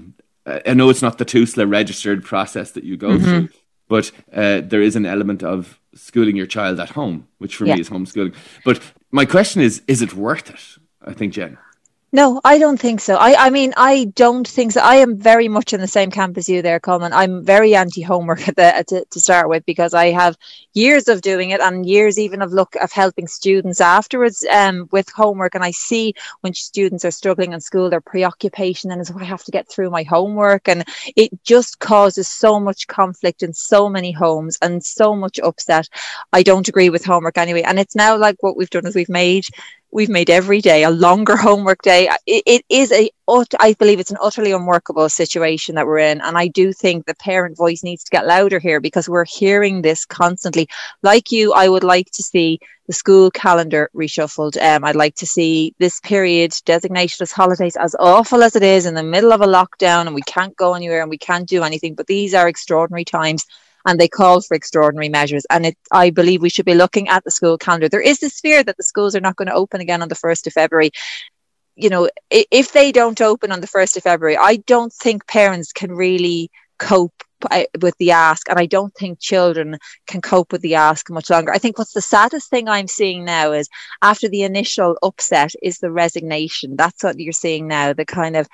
[0.70, 3.24] I know it's not the TUSLA registered process that you go mm-hmm.
[3.24, 3.50] through,
[3.88, 7.76] but uh, there is an element of schooling your child at home, which for yeah.
[7.76, 8.36] me is homeschooling.
[8.64, 8.80] But
[9.12, 10.82] my question is, is it worth it?
[11.06, 11.58] I think, Jen.
[12.16, 13.16] No, I don't think so.
[13.16, 14.82] I, I mean, I don't think so.
[14.82, 17.12] I am very much in the same camp as you there, Colman.
[17.12, 20.38] I'm very anti homework at the, to, to start with because I have
[20.74, 25.10] years of doing it and years even of look of helping students afterwards um, with
[25.10, 25.56] homework.
[25.56, 29.44] And I see when students are struggling in school, their preoccupation and so I have
[29.46, 30.84] to get through my homework, and
[31.16, 35.90] it just causes so much conflict in so many homes and so much upset.
[36.32, 37.64] I don't agree with homework anyway.
[37.64, 39.48] And it's now like what we've done is we've made
[39.94, 42.10] we've made every day a longer homework day.
[42.26, 43.10] It, it is a,
[43.60, 46.20] I believe it's an utterly unworkable situation that we're in.
[46.22, 49.82] And I do think the parent voice needs to get louder here because we're hearing
[49.82, 50.68] this constantly.
[51.04, 54.62] Like you, I would like to see the school calendar reshuffled.
[54.62, 58.86] Um, I'd like to see this period designated as holidays, as awful as it is
[58.86, 61.64] in the middle of a lockdown and we can't go anywhere and we can't do
[61.64, 61.94] anything.
[61.96, 63.46] But these are extraordinary times
[63.86, 65.46] and they call for extraordinary measures.
[65.50, 67.90] And it, I believe we should be looking at the school calendar.
[67.90, 70.16] There is this fear that the schools are not going to open again on the
[70.16, 70.92] 1st of February.
[71.76, 75.72] You know, if they don't open on the 1st of February, I don't think parents
[75.72, 77.24] can really cope
[77.82, 81.52] with the ask and i don't think children can cope with the ask much longer
[81.52, 83.68] i think what's the saddest thing i'm seeing now is
[84.02, 88.48] after the initial upset is the resignation that's what you're seeing now the kind of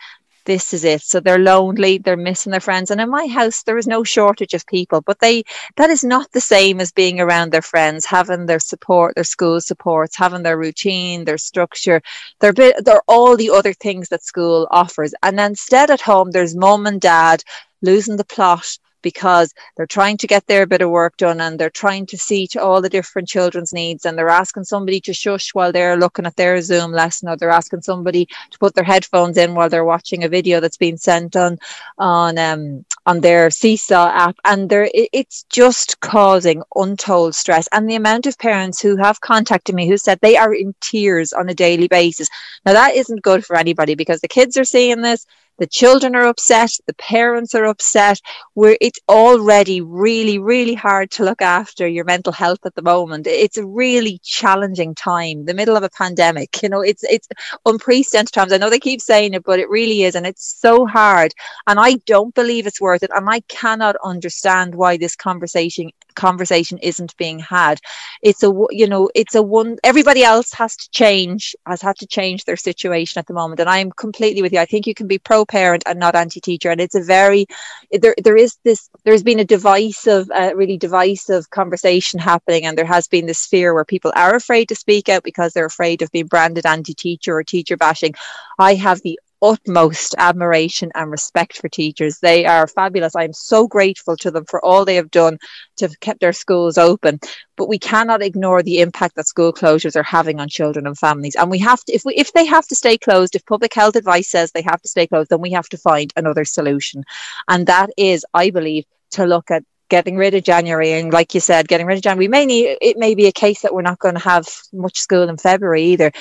[0.50, 1.04] this is it.
[1.04, 2.90] So they're lonely, they're missing their friends.
[2.90, 5.44] And in my house, there is no shortage of people, but they
[5.76, 9.62] that is not the same as being around their friends, having their support, their school
[9.62, 12.02] supports, having their routine, their structure.
[12.40, 15.14] They're they're all the other things that school offers.
[15.22, 17.44] And instead at home, there's mom and dad
[17.84, 21.70] losing the plot because they're trying to get their bit of work done and they're
[21.70, 25.54] trying to see to all the different children's needs and they're asking somebody to shush
[25.54, 29.38] while they're looking at their Zoom lesson or they're asking somebody to put their headphones
[29.38, 31.58] in while they're watching a video that's been sent on
[31.98, 34.38] on um on their Seesaw app.
[34.46, 37.68] And there it's just causing untold stress.
[37.72, 41.34] And the amount of parents who have contacted me who said they are in tears
[41.34, 42.30] on a daily basis.
[42.66, 45.26] Now that isn't good for anybody because the kids are seeing this
[45.60, 48.20] the children are upset, the parents are upset.
[48.54, 53.28] Where it's already really, really hard to look after your mental health at the moment.
[53.28, 56.62] It's a really challenging time, the middle of a pandemic.
[56.62, 57.28] You know, it's it's
[57.66, 58.52] unprecedented times.
[58.52, 61.34] I know they keep saying it, but it really is, and it's so hard.
[61.68, 63.12] And I don't believe it's worth it.
[63.16, 65.92] And I cannot understand why this conversation
[66.28, 67.80] conversation isn't being had.
[68.22, 68.52] It's a
[68.82, 69.78] you know, it's a one.
[69.84, 73.70] Everybody else has to change, has had to change their situation at the moment, and
[73.70, 74.60] I'm completely with you.
[74.60, 77.46] I think you can be pro parent and not anti-teacher and it's a very
[77.92, 82.86] there there is this there's been a divisive uh, really divisive conversation happening and there
[82.86, 86.12] has been this fear where people are afraid to speak out because they're afraid of
[86.12, 88.14] being branded anti-teacher or teacher bashing
[88.58, 92.20] i have the utmost admiration and respect for teachers.
[92.20, 93.16] They are fabulous.
[93.16, 95.38] I'm so grateful to them for all they have done
[95.78, 97.20] to have kept their schools open.
[97.56, 101.36] But we cannot ignore the impact that school closures are having on children and families.
[101.36, 103.96] And we have to, if we, if they have to stay closed, if public health
[103.96, 107.04] advice says they have to stay closed, then we have to find another solution.
[107.48, 111.42] And that is, I believe, to look at getting rid of January and like you
[111.42, 112.28] said, getting rid of January.
[112.28, 115.00] We may need it may be a case that we're not going to have much
[115.00, 116.12] school in February either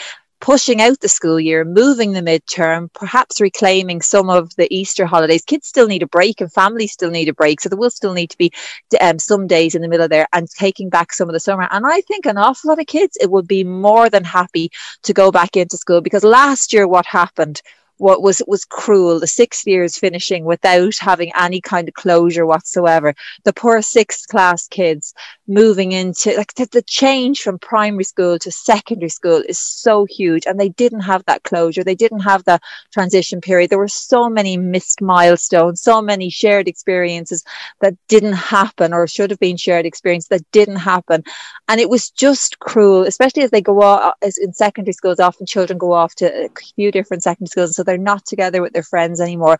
[0.40, 5.44] pushing out the school year, moving the midterm, perhaps reclaiming some of the Easter holidays.
[5.44, 7.60] Kids still need a break and families still need a break.
[7.60, 8.52] So there will still need to be
[9.00, 11.68] um, some days in the middle there and taking back some of the summer.
[11.70, 14.70] And I think an awful lot of kids, it would be more than happy
[15.02, 17.60] to go back into school because last year what happened
[17.98, 19.20] what was was cruel.
[19.20, 23.14] The six years finishing without having any kind of closure whatsoever.
[23.44, 25.14] The poor sixth class kids
[25.46, 30.46] moving into like the, the change from primary school to secondary school is so huge,
[30.46, 31.82] and they didn't have that closure.
[31.82, 32.60] They didn't have the
[32.92, 33.70] transition period.
[33.70, 37.44] There were so many missed milestones, so many shared experiences
[37.80, 41.24] that didn't happen or should have been shared experiences that didn't happen,
[41.68, 45.20] and it was just cruel, especially as they go off as in secondary schools.
[45.20, 48.72] Often children go off to a few different secondary schools, so they're not together with
[48.72, 49.58] their friends anymore.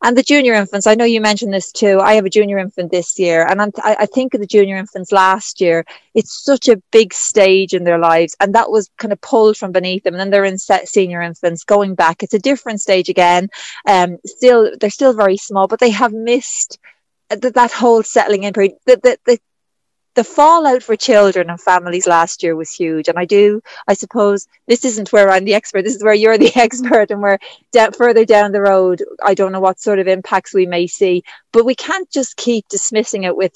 [0.00, 1.98] And the junior infants, I know you mentioned this too.
[2.00, 5.10] I have a junior infant this year, and I'm, i think of the junior infants
[5.10, 5.84] last year.
[6.14, 9.72] It's such a big stage in their lives, and that was kind of pulled from
[9.72, 10.14] beneath them.
[10.14, 12.22] And then they're in senior infants, going back.
[12.22, 13.48] It's a different stage again.
[13.88, 16.78] Um, still, they're still very small, but they have missed
[17.28, 18.74] that, that whole settling in period.
[18.86, 19.38] The, the, the,
[20.18, 23.06] the fallout for children and families last year was huge.
[23.06, 25.82] And I do, I suppose, this isn't where I'm the expert.
[25.82, 27.38] This is where you're the expert, and we're
[27.70, 29.00] de- further down the road.
[29.24, 32.66] I don't know what sort of impacts we may see, but we can't just keep
[32.66, 33.52] dismissing it with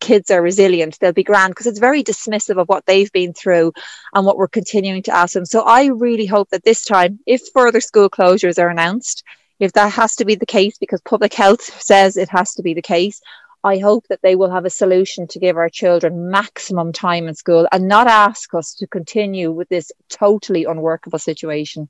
[0.00, 3.72] kids are resilient, they'll be grand because it's very dismissive of what they've been through
[4.12, 5.44] and what we're continuing to ask them.
[5.44, 9.24] So I really hope that this time, if further school closures are announced,
[9.58, 12.74] if that has to be the case because public health says it has to be
[12.74, 13.20] the case,
[13.66, 17.34] I hope that they will have a solution to give our children maximum time in
[17.34, 21.88] school and not ask us to continue with this totally unworkable situation.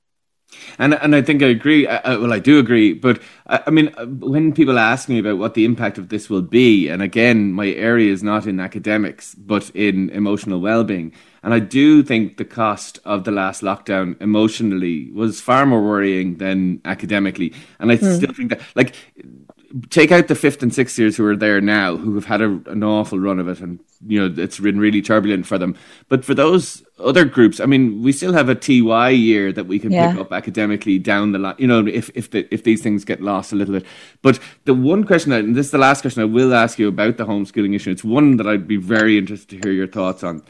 [0.78, 1.86] And and I think I agree.
[1.86, 2.92] Uh, well, I do agree.
[2.94, 6.30] But uh, I mean, uh, when people ask me about what the impact of this
[6.30, 11.12] will be, and again, my area is not in academics, but in emotional well-being.
[11.42, 16.38] And I do think the cost of the last lockdown emotionally was far more worrying
[16.38, 17.52] than academically.
[17.78, 18.16] And I mm.
[18.16, 18.94] still think that, like,
[19.90, 22.60] take out the fifth and sixth years who are there now, who have had a,
[22.66, 25.76] an awful run of it, and you know it's been really turbulent for them.
[26.08, 29.78] But for those other groups, I mean, we still have a TY year that we
[29.78, 30.10] can yeah.
[30.10, 31.56] pick up academically down the line.
[31.58, 33.86] You know, if if the, if these things get lost a little bit.
[34.22, 37.16] But the one question, and this is the last question I will ask you about
[37.16, 37.90] the homeschooling issue.
[37.90, 40.42] It's one that I'd be very interested to hear your thoughts on.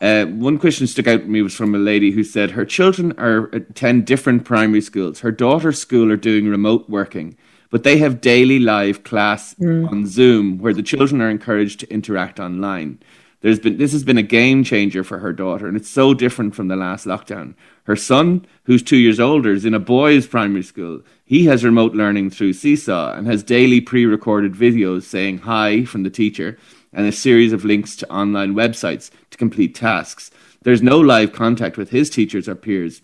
[0.00, 3.12] Uh, one question stuck out to me was from a lady who said her children
[3.18, 5.20] are attend different primary schools.
[5.20, 7.36] Her daughter's school are doing remote working
[7.72, 9.90] but they have daily live class mm.
[9.90, 13.00] on Zoom where the children are encouraged to interact online.
[13.40, 16.54] There's been this has been a game changer for her daughter, and it's so different
[16.54, 17.54] from the last lockdown.
[17.84, 21.00] Her son, who's two years older, is in a boys' primary school.
[21.24, 26.10] He has remote learning through Seesaw and has daily pre-recorded videos saying hi from the
[26.10, 26.58] teacher
[26.92, 30.30] and a series of links to online websites to complete tasks.
[30.60, 33.00] There's no live contact with his teachers or peers.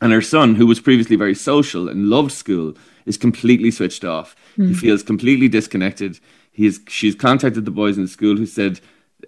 [0.00, 2.74] And her son, who was previously very social and loved school,
[3.08, 4.36] is completely switched off.
[4.56, 4.68] Mm.
[4.68, 6.20] He feels completely disconnected.
[6.52, 8.80] He is, she's contacted the boys in the school who said,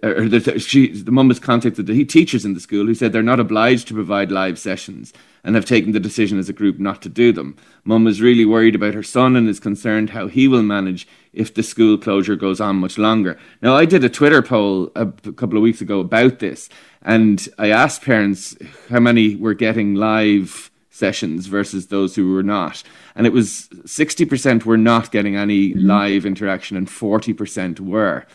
[0.03, 3.23] or the, she, the mum has contacted the teachers in the school who said they're
[3.23, 5.11] not obliged to provide live sessions
[5.43, 7.57] and have taken the decision as a group not to do them.
[7.83, 11.53] Mum is really worried about her son and is concerned how he will manage if
[11.53, 13.37] the school closure goes on much longer.
[13.61, 16.69] Now, I did a Twitter poll a, a couple of weeks ago about this,
[17.01, 18.55] and I asked parents
[18.89, 22.83] how many were getting live sessions versus those who were not.
[23.15, 25.87] And it was 60% were not getting any mm-hmm.
[25.87, 28.27] live interaction and 40% were.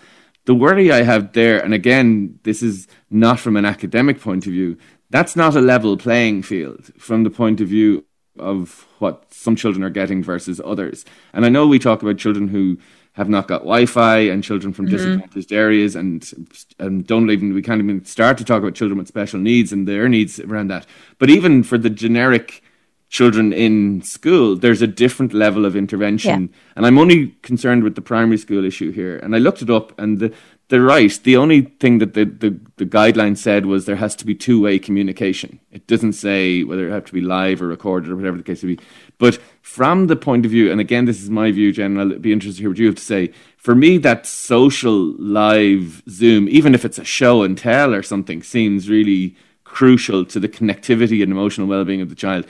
[0.46, 4.52] The worry I have there, and again, this is not from an academic point of
[4.52, 4.78] view,
[5.11, 8.04] that's not a level playing field from the point of view
[8.38, 11.04] of what some children are getting versus others.
[11.32, 12.78] And I know we talk about children who
[13.16, 14.96] have not got Wi-Fi and children from mm-hmm.
[14.96, 16.30] disadvantaged areas, and
[16.78, 19.88] and don't even we can't even start to talk about children with special needs and
[19.88, 20.86] their needs around that.
[21.18, 22.62] But even for the generic
[23.08, 26.42] children in school, there's a different level of intervention.
[26.42, 26.58] Yeah.
[26.76, 29.16] And I'm only concerned with the primary school issue here.
[29.18, 30.32] And I looked it up, and the
[30.68, 31.18] they're right.
[31.22, 34.60] The only thing that the, the, the guideline said was there has to be two
[34.60, 35.60] way communication.
[35.70, 38.64] It doesn't say whether it have to be live or recorded or whatever the case
[38.64, 38.82] may be.
[39.18, 42.32] But from the point of view, and again, this is my view, Jen, I'll be
[42.32, 43.32] interested to hear what you have to say.
[43.56, 48.42] For me, that social live Zoom, even if it's a show and tell or something,
[48.42, 52.44] seems really crucial to the connectivity and emotional well being of the child.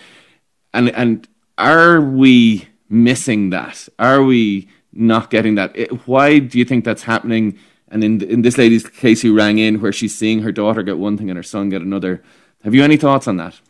[0.72, 3.88] And and are we missing that?
[3.98, 5.76] Are we not getting that?
[6.06, 7.58] Why do you think that's happening?
[7.88, 10.98] And in in this lady's case who rang in, where she's seeing her daughter get
[10.98, 12.22] one thing and her son get another,
[12.62, 13.60] have you any thoughts on that?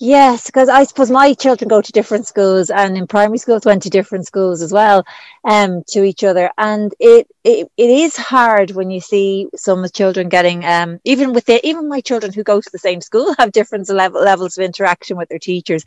[0.00, 3.82] Yes, because I suppose my children go to different schools, and in primary schools went
[3.82, 5.04] to different schools as well,
[5.44, 9.82] um, to each other, and it, it it is hard when you see some of
[9.82, 13.00] the children getting um, even with the, even my children who go to the same
[13.00, 15.84] school have different level, levels of interaction with their teachers.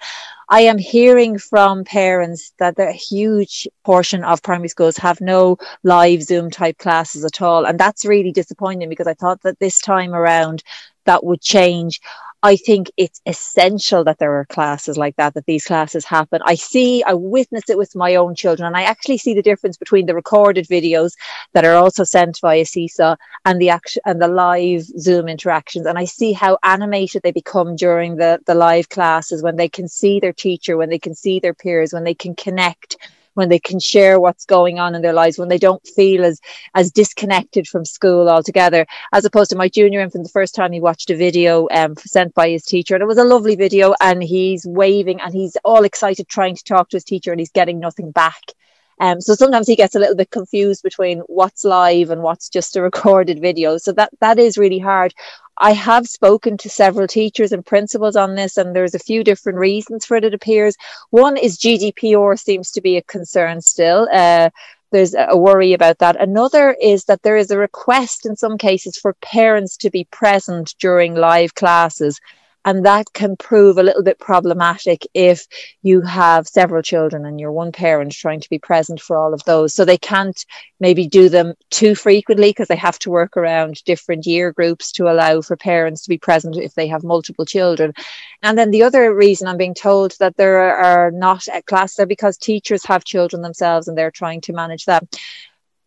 [0.49, 6.22] I am hearing from parents that a huge portion of primary schools have no live
[6.24, 10.14] Zoom type classes at all, and that's really disappointing because I thought that this time
[10.14, 10.64] around
[11.05, 12.01] that would change.
[12.44, 16.42] I think it's essential that there are classes like that, that these classes happen.
[16.44, 19.78] I see, I witness it with my own children, and I actually see the difference
[19.78, 21.14] between the recorded videos
[21.54, 23.16] that are also sent via Seesaw
[23.46, 25.86] and the action and the live Zoom interactions.
[25.86, 29.88] And I see how animated they become during the, the live classes when they can
[29.88, 32.98] see their teacher, when they can see their peers, when they can connect
[33.34, 36.40] when they can share what's going on in their lives, when they don't feel as
[36.76, 40.24] as disconnected from school altogether, as opposed to my junior infant.
[40.24, 43.18] The first time he watched a video um, sent by his teacher, and it was
[43.18, 47.04] a lovely video, and he's waving and he's all excited trying to talk to his
[47.04, 48.42] teacher, and he's getting nothing back.
[49.02, 52.76] Um, so sometimes he gets a little bit confused between what's live and what's just
[52.76, 53.78] a recorded video.
[53.78, 55.14] So that that is really hard.
[55.62, 59.59] I have spoken to several teachers and principals on this, and there's a few different
[59.59, 60.76] reasons for it, it appears.
[61.12, 64.09] One is GDPR seems to be a concern still.
[64.12, 64.49] Uh,
[64.91, 66.20] there's a worry about that.
[66.20, 70.74] Another is that there is a request in some cases for parents to be present
[70.80, 72.20] during live classes.
[72.64, 75.47] And that can prove a little bit problematic if
[75.82, 79.43] you have several children and you're one parent trying to be present for all of
[79.45, 79.74] those.
[79.74, 80.45] So they can't
[80.80, 85.12] maybe do them too frequently because they have to work around different year groups to
[85.12, 87.93] allow for parents to be present if they have multiple children.
[88.43, 92.05] And then the other reason I'm being told that there are not at class there
[92.05, 95.03] because teachers have children themselves and they're trying to manage that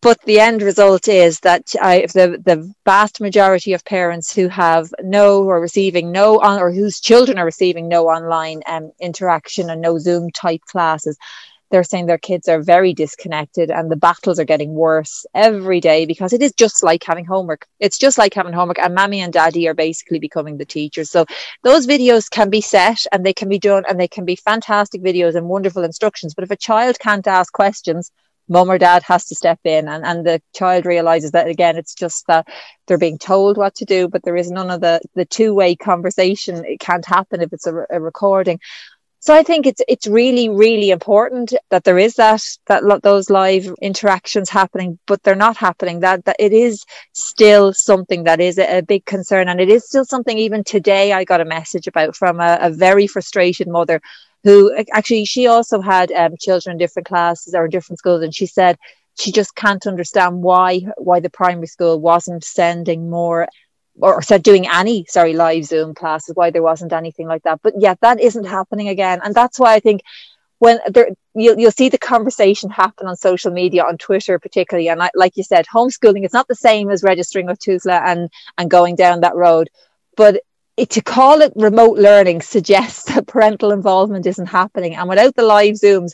[0.05, 4.93] but the end result is that I, the the vast majority of parents who have
[5.01, 9.81] no or receiving no on or whose children are receiving no online um, interaction and
[9.81, 11.17] no Zoom type classes,
[11.71, 16.05] they're saying their kids are very disconnected and the battles are getting worse every day
[16.05, 17.65] because it is just like having homework.
[17.79, 21.09] It's just like having homework, and mommy and daddy are basically becoming the teachers.
[21.09, 21.25] So
[21.63, 25.01] those videos can be set and they can be done and they can be fantastic
[25.01, 26.35] videos and wonderful instructions.
[26.35, 28.11] But if a child can't ask questions,
[28.47, 31.93] mom or dad has to step in and, and the child realizes that again it's
[31.93, 32.47] just that
[32.87, 36.63] they're being told what to do but there is none of the the two-way conversation
[36.65, 38.59] it can't happen if it's a, a recording
[39.25, 43.73] so I think it's it's really really important that there is that that those live
[43.81, 46.01] interactions happening, but they're not happening.
[46.01, 49.87] That that it is still something that is a, a big concern, and it is
[49.87, 50.37] still something.
[50.37, 53.99] Even today, I got a message about from a, a very frustrated mother
[54.45, 58.33] who actually she also had um, children in different classes or in different schools, and
[58.33, 58.77] she said
[59.19, 63.47] she just can't understand why why the primary school wasn't sending more
[63.99, 67.59] or said doing any sorry live zoom classes why there wasn't anything like that.
[67.63, 69.19] But yeah that isn't happening again.
[69.23, 70.01] And that's why i think
[70.59, 74.89] when there you'll, you'll see the conversation happen on social media on twitter particularly.
[74.89, 78.29] And I, like you said homeschooling it's not the same as registering with TUSLA and
[78.59, 79.69] and going down that road.
[80.15, 80.43] But
[80.77, 84.95] it, to call it remote learning suggests that parental involvement isn't happening.
[84.95, 86.11] And without the live Zooms,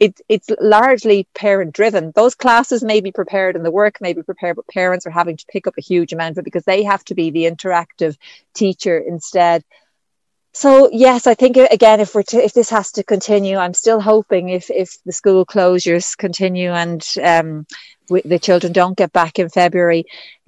[0.00, 2.12] it, it's largely parent driven.
[2.14, 5.36] Those classes may be prepared and the work may be prepared, but parents are having
[5.36, 8.16] to pick up a huge amount of it because they have to be the interactive
[8.54, 9.64] teacher instead.
[10.52, 14.00] So yes, I think again, if we're to, if this has to continue, I'm still
[14.00, 17.66] hoping if if the school closures continue and um,
[18.08, 20.04] the children don't get back in February,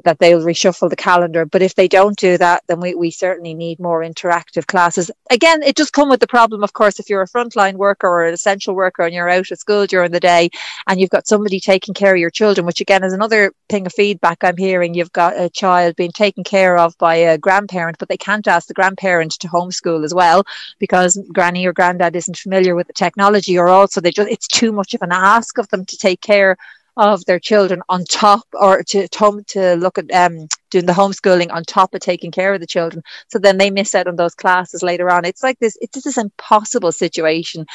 [0.06, 1.44] that they'll reshuffle the calendar.
[1.44, 5.10] But if they don't do that, then we, we certainly need more interactive classes.
[5.30, 8.24] Again, it does come with the problem, of course, if you're a frontline worker or
[8.24, 10.48] an essential worker and you're out of school during the day
[10.86, 13.92] and you've got somebody taking care of your children, which again is another thing of
[13.92, 14.94] feedback I'm hearing.
[14.94, 18.68] You've got a child being taken care of by a grandparent, but they can't ask
[18.68, 20.44] the grandparent to homeschool as well
[20.78, 24.70] because granny or granddad isn't familiar with the technology or also they just, it's too
[24.70, 26.56] much of an ask of them to take care
[26.96, 31.52] of their children on top or to to, to look at um, doing the homeschooling
[31.52, 34.34] on top of taking care of the children so then they miss out on those
[34.34, 37.66] classes later on it's like this it's this impossible situation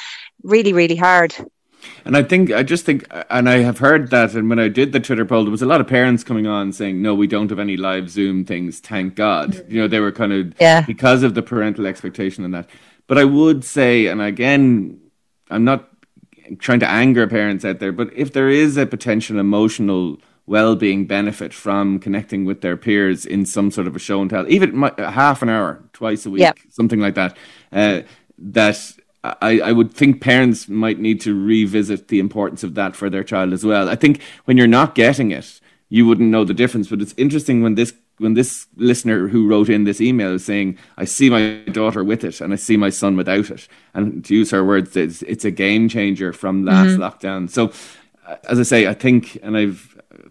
[0.44, 1.36] really really hard
[2.06, 4.92] and I think, I just think, and I have heard that, and when I did
[4.92, 7.50] the Twitter poll, there was a lot of parents coming on saying, no, we don't
[7.50, 9.54] have any live Zoom things, thank God.
[9.54, 9.72] Mm-hmm.
[9.72, 10.82] You know, they were kind of, yeah.
[10.82, 12.70] because of the parental expectation and that.
[13.08, 15.00] But I would say, and again,
[15.50, 15.91] I'm not
[16.60, 21.54] trying to anger parents out there, but if there is a potential emotional well-being benefit
[21.54, 25.42] from connecting with their peers in some sort of a show and tell, even half
[25.42, 26.58] an hour twice a week, yep.
[26.70, 27.38] something like that,
[27.72, 28.02] uh,
[28.38, 28.94] that
[29.24, 33.24] I, I would think parents might need to revisit the importance of that for their
[33.24, 33.88] child as well.
[33.88, 36.88] I think when you're not getting it, you wouldn't know the difference.
[36.88, 40.78] But it's interesting when this when this listener who wrote in this email is saying,
[40.98, 43.68] I see my daughter with it and I see my son without it.
[43.94, 47.02] And to use her words, it's, it's a game changer from last mm-hmm.
[47.02, 47.50] lockdown.
[47.50, 47.72] So,
[48.48, 49.88] as I say, I think, and I've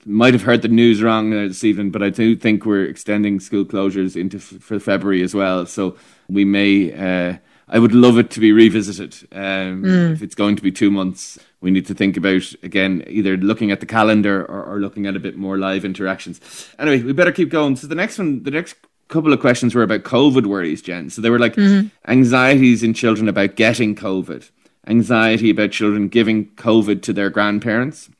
[0.06, 3.38] might have heard the news wrong uh, this evening, but I do think we're extending
[3.38, 5.66] school closures into f- for February as well.
[5.66, 5.96] So
[6.28, 6.92] we may.
[6.92, 7.38] Uh,
[7.72, 9.14] I would love it to be revisited.
[9.30, 10.12] Um, mm.
[10.12, 13.70] If it's going to be two months, we need to think about again either looking
[13.70, 16.40] at the calendar or, or, looking at a bit more live interactions.
[16.80, 17.76] Anyway, we better keep going.
[17.76, 18.74] So the next one, the next
[19.06, 21.10] couple of questions were about COVID worries, Jen.
[21.10, 21.88] So they were like mm-hmm.
[22.10, 24.50] anxieties in children about getting COVID,
[24.88, 28.10] anxiety about children giving COVID to their grandparents,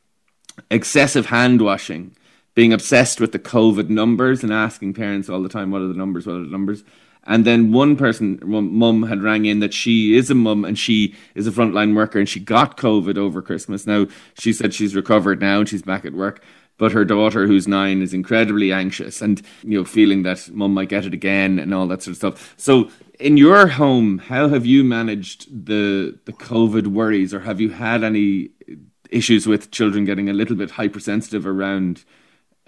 [0.70, 2.14] excessive hand washing,
[2.54, 5.94] being obsessed with the COVID numbers and asking parents all the time, "What are the
[5.94, 6.24] numbers?
[6.24, 6.84] What are the numbers?"
[7.24, 11.14] And then one person, mum, had rang in that she is a mum and she
[11.34, 13.86] is a frontline worker and she got COVID over Christmas.
[13.86, 14.06] Now,
[14.38, 16.42] she said she's recovered now and she's back at work.
[16.78, 20.88] But her daughter, who's nine, is incredibly anxious and, you know, feeling that mum might
[20.88, 22.54] get it again and all that sort of stuff.
[22.56, 27.68] So, in your home, how have you managed the the COVID worries, or have you
[27.68, 28.48] had any
[29.10, 32.04] issues with children getting a little bit hypersensitive around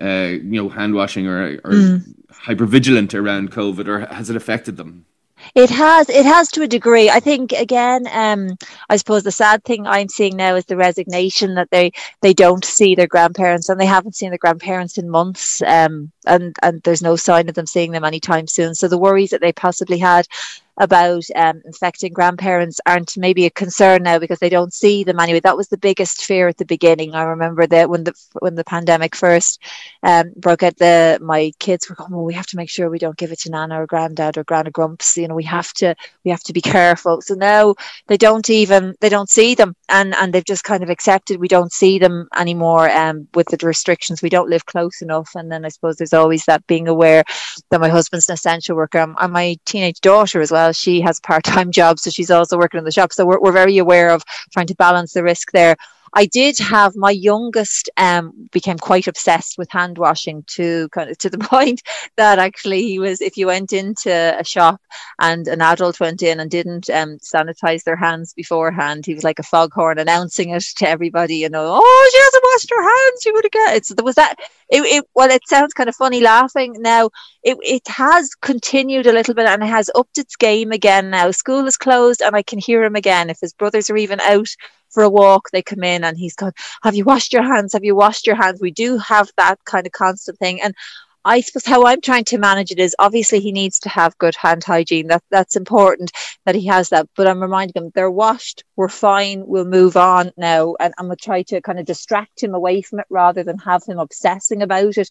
[0.03, 2.15] uh, you know, hand washing or, or mm.
[2.31, 5.07] hyper vigilant around COVID, or has it affected them?
[5.55, 6.09] It has.
[6.09, 7.11] It has to a degree.
[7.11, 8.07] I think again.
[8.13, 8.57] Um,
[8.89, 12.65] I suppose the sad thing I'm seeing now is the resignation that they they don't
[12.65, 15.63] see their grandparents and they haven't seen their grandparents in months.
[15.63, 18.75] Um, and and there's no sign of them seeing them anytime soon.
[18.75, 20.27] So the worries that they possibly had
[20.79, 25.41] about um, infecting grandparents aren't maybe a concern now because they don't see them anyway.
[25.41, 27.15] That was the biggest fear at the beginning.
[27.15, 29.61] I remember that when the when the pandemic first
[30.03, 32.99] um, broke out, the my kids were going, "Well, we have to make sure we
[32.99, 35.17] don't give it to Nana or Granddad or Grandma Grumps.
[35.17, 35.95] You know, we have to
[36.25, 37.75] we have to be careful." So now
[38.07, 41.49] they don't even they don't see them, and and they've just kind of accepted we
[41.49, 42.91] don't see them anymore.
[42.91, 46.45] Um, with the restrictions, we don't live close enough, and then I suppose there's always
[46.47, 47.25] that being aware
[47.71, 51.45] that my husband's an essential worker and my teenage daughter as well She has part
[51.45, 53.13] time job, so she's also working in the shop.
[53.13, 55.77] So we're, we're very aware of trying to balance the risk there.
[56.15, 61.19] I did have my youngest um, became quite obsessed with hand washing to kind of
[61.19, 61.83] to the point
[62.17, 64.81] that actually he was if you went into a shop
[65.21, 69.39] and an adult went in and didn't um, sanitize their hands beforehand, he was like
[69.39, 71.37] a foghorn announcing it to everybody.
[71.37, 73.25] You know, oh, she hasn't washed her hands.
[73.25, 73.87] You would have got it.
[73.87, 74.37] So there was that.
[74.71, 77.11] It, it well, it sounds kind of funny laughing now.
[77.43, 81.31] It it has continued a little bit and it has upped its game again now.
[81.31, 84.49] School is closed and I can hear him again if his brothers are even out
[84.93, 87.73] for a walk, they come in and he's gone, Have you washed your hands?
[87.73, 88.61] Have you washed your hands?
[88.61, 90.61] We do have that kind of constant thing.
[90.61, 90.75] And
[91.25, 94.35] I suppose how I'm trying to manage it is obviously he needs to have good
[94.35, 95.07] hand hygiene.
[95.07, 96.11] That that's important
[96.47, 97.09] that he has that.
[97.17, 100.75] But I'm reminding him they're washed, we're fine, we'll move on now.
[100.81, 103.85] And I'm gonna try to kind of distract him away from it rather than have
[103.85, 105.11] him obsessing about it.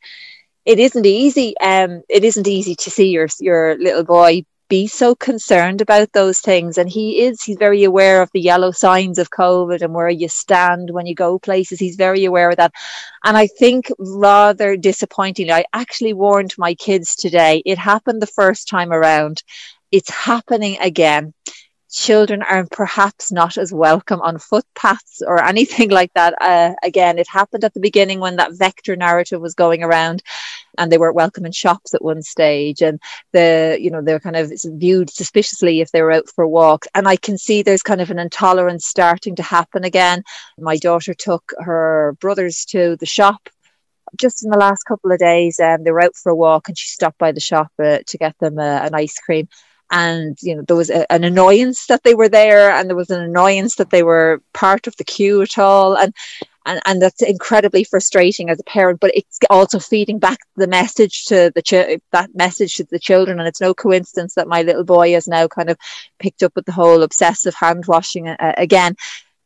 [0.65, 1.57] It isn't easy.
[1.59, 6.39] Um, it isn't easy to see your your little boy be so concerned about those
[6.39, 6.77] things.
[6.77, 10.29] And he is, he's very aware of the yellow signs of COVID and where you
[10.29, 11.77] stand when you go places.
[11.77, 12.71] He's very aware of that.
[13.25, 17.61] And I think rather disappointingly, I actually warned my kids today.
[17.65, 19.43] It happened the first time around.
[19.91, 21.33] It's happening again
[21.91, 26.33] children are perhaps not as welcome on footpaths or anything like that.
[26.41, 30.23] Uh, again, it happened at the beginning when that vector narrative was going around
[30.77, 32.99] and they weren't welcome in shops at one stage and
[33.33, 36.85] the you know they're kind of viewed suspiciously if they were out for a walk
[36.95, 40.23] and i can see there's kind of an intolerance starting to happen again.
[40.57, 43.49] My daughter took her brothers to the shop
[44.19, 46.77] just in the last couple of days um, they were out for a walk and
[46.77, 49.47] she stopped by the shop uh, to get them uh, an ice cream
[49.91, 53.09] and you know there was a, an annoyance that they were there and there was
[53.09, 55.97] an annoyance that they were part of the queue at all.
[55.97, 56.13] And
[56.63, 61.25] and, and that's incredibly frustrating as a parent but it's also feeding back the message
[61.25, 63.39] to the ch- that message to the children.
[63.39, 65.77] And it's no coincidence that my little boy has now kind of
[66.19, 68.95] picked up with the whole obsessive hand washing uh, again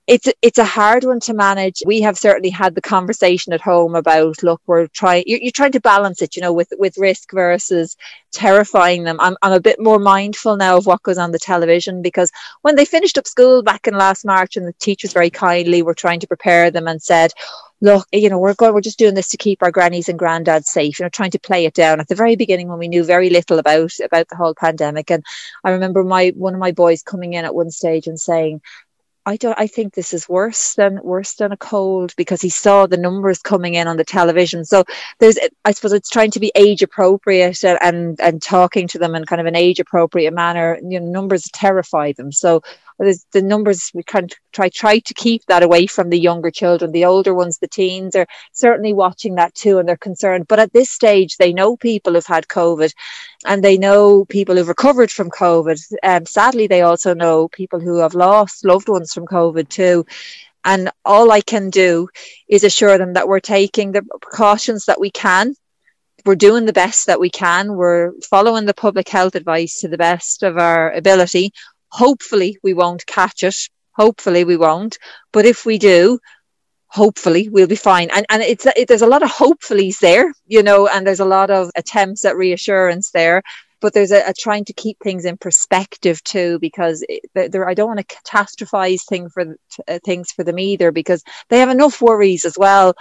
[0.08, 1.82] it's it's a hard one to manage.
[1.86, 5.24] We have certainly had the conversation at home about look, we're trying.
[5.26, 7.98] You're, you're, trying to balance it, you know, with with risk versus
[8.32, 9.20] terrifying them.
[9.20, 12.32] I'm I'm a bit more mindful now of what goes on the television because
[12.62, 15.96] when they finished up school back in last March, and the teachers very kindly were
[15.96, 17.32] trying to prepare them and said,
[17.82, 20.66] look, you know, we're going, we're just doing this to keep our grannies and granddads
[20.66, 23.04] safe, you know, trying to play it down at the very beginning when we knew
[23.04, 25.10] very little about about the whole pandemic.
[25.10, 25.24] And
[25.64, 28.62] I remember my one of my boys coming in at one stage and saying,
[29.28, 29.60] I don't.
[29.60, 33.40] I think this is worse than worse than a cold because he saw the numbers
[33.40, 34.66] coming in on the television.
[34.66, 34.84] So
[35.18, 39.26] there's, I suppose, it's trying to be age appropriate and and, talking to them in
[39.26, 40.78] kind of an age appropriate manner.
[40.84, 42.32] You know, numbers terrify them.
[42.32, 42.62] So
[42.98, 46.92] the numbers we of try try to keep that away from the younger children.
[46.92, 50.48] The older ones, the teens, are certainly watching that too, and they're concerned.
[50.48, 52.94] But at this stage, they know people who've had COVID,
[53.46, 55.82] and they know people who've recovered from COVID.
[56.04, 60.06] Um, sadly, they also know people who have lost loved ones from COVID too.
[60.64, 62.10] And all I can do
[62.48, 65.56] is assure them that we're taking the precautions that we can
[66.26, 67.76] we're doing the best that we can.
[67.76, 71.54] We're following the public health advice to the best of our ability.
[71.90, 73.56] Hopefully, we won't catch it.
[73.92, 74.98] Hopefully, we won't.
[75.32, 76.20] But if we do,
[76.88, 78.10] hopefully we'll be fine.
[78.14, 81.26] And and it's it, there's a lot of hopefullys there, you know, and there's a
[81.26, 83.42] lot of attempts at reassurance there
[83.86, 87.76] but there's a, a, trying to keep things in perspective too because it, there, I
[87.76, 89.56] don't want to catastrophize thing for
[89.88, 92.96] uh, things for them either because they have enough worries as well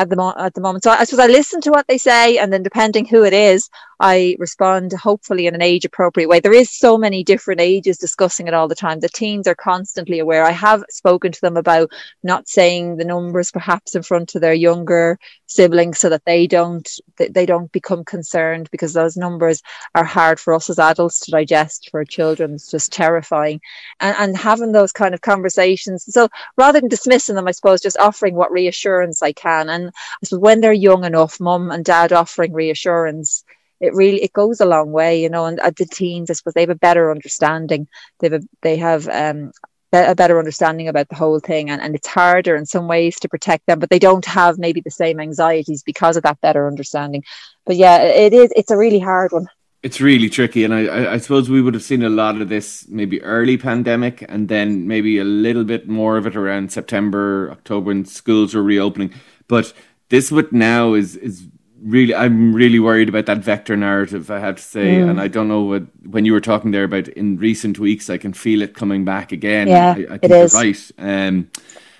[0.00, 0.82] at the mo- at the moment.
[0.82, 3.68] So I, suppose I listen to what they say, and then depending who it is,
[4.00, 6.40] I respond hopefully in an age appropriate way.
[6.40, 9.00] There is so many different ages discussing it all the time.
[9.00, 10.44] The teens are constantly aware.
[10.44, 11.90] I have spoken to them about
[12.22, 15.18] not saying the numbers perhaps in front of their younger
[15.50, 16.88] siblings so that they don't
[17.18, 19.60] they don't become concerned because those numbers
[19.96, 23.60] are hard for us as adults to digest for children it's just terrifying
[23.98, 27.98] and, and having those kind of conversations so rather than dismissing them i suppose just
[27.98, 32.12] offering what reassurance i can and i suppose when they're young enough mum and dad
[32.12, 33.44] offering reassurance
[33.80, 36.54] it really it goes a long way you know and at the teens i suppose
[36.54, 37.88] they have a better understanding.
[38.20, 39.52] They have a, they have um,
[39.92, 43.28] a better understanding about the whole thing and, and it's harder in some ways to
[43.28, 47.24] protect them but they don't have maybe the same anxieties because of that better understanding.
[47.66, 49.48] But yeah it is it's a really hard one.
[49.82, 52.86] It's really tricky and I, I suppose we would have seen a lot of this
[52.88, 57.86] maybe early pandemic and then maybe a little bit more of it around september october
[57.86, 59.14] when schools were reopening
[59.50, 59.72] but
[60.10, 61.46] this what now is is
[61.82, 64.30] really I'm really worried about that vector narrative.
[64.30, 65.10] I have to say, mm.
[65.10, 68.16] and I don't know what when you were talking there about in recent weeks, I
[68.16, 69.66] can feel it coming back again.
[69.68, 70.90] Yeah, I, I think you're right.
[70.98, 71.50] Um,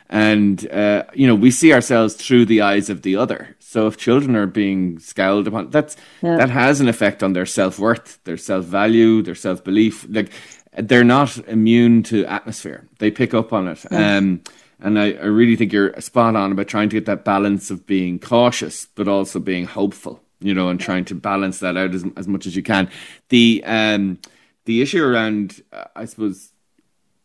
[0.09, 3.57] and uh, you know, we see ourselves through the eyes of the other.
[3.59, 6.36] So if children are being scowled upon, that's yeah.
[6.36, 10.07] that has an effect on their self worth, their self value, their self belief.
[10.09, 10.30] Like
[10.78, 13.84] they're not immune to atmosphere; they pick up on it.
[13.90, 14.16] Yeah.
[14.18, 14.42] Um,
[14.83, 17.87] and I, I really think you're spot on about trying to get that balance of
[17.87, 22.05] being cautious, but also being hopeful, you know, and trying to balance that out as,
[22.16, 22.91] as much as you can.
[23.28, 24.18] The, um,
[24.64, 26.53] the issue around, uh, I suppose,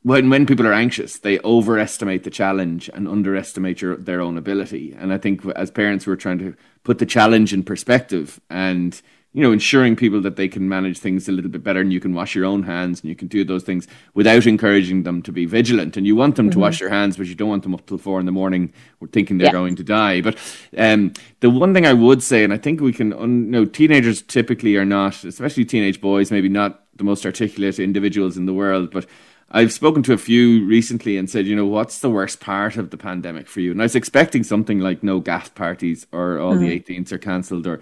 [0.05, 4.95] when when people are anxious, they overestimate the challenge and underestimate your, their own ability.
[4.95, 9.01] And I think as parents, we're trying to put the challenge in perspective and
[9.35, 11.99] you know, ensuring people that they can manage things a little bit better and you
[11.99, 15.29] can wash your own hands and you can do those things without encouraging them to
[15.29, 15.97] be vigilant.
[15.97, 16.53] And you want them mm-hmm.
[16.53, 18.71] to wash their hands, but you don't want them up till four in the morning
[19.11, 19.51] thinking they're yeah.
[19.51, 20.21] going to die.
[20.21, 20.37] But
[20.77, 21.11] um,
[21.41, 24.21] the one thing I would say, and I think we can, un- you know, teenagers
[24.21, 28.89] typically are not, especially teenage boys, maybe not the most articulate individuals in the world,
[28.89, 29.05] but
[29.51, 32.89] I've spoken to a few recently and said, you know, what's the worst part of
[32.89, 33.71] the pandemic for you?
[33.71, 36.69] And I was expecting something like no gaff parties or all mm-hmm.
[36.69, 37.81] the 18s are cancelled or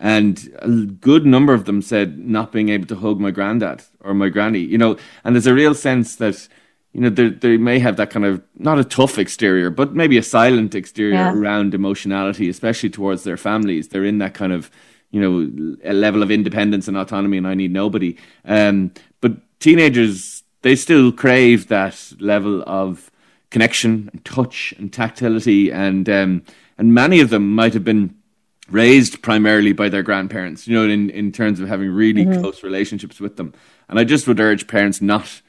[0.00, 4.14] and a good number of them said not being able to hug my granddad or
[4.14, 6.48] my granny, you know, and there's a real sense that,
[6.94, 10.22] you know, they may have that kind of not a tough exterior, but maybe a
[10.22, 11.34] silent exterior yeah.
[11.34, 13.88] around emotionality, especially towards their families.
[13.88, 14.70] They're in that kind of,
[15.10, 18.16] you know, a level of independence and autonomy, and I need nobody.
[18.46, 23.10] Um, but teenagers they still crave that level of
[23.50, 26.42] connection and touch and tactility and um,
[26.78, 28.14] and many of them might have been
[28.70, 32.40] raised primarily by their grandparents you know in, in terms of having really mm-hmm.
[32.40, 33.52] close relationships with them.
[33.88, 35.42] And i just would urge parents not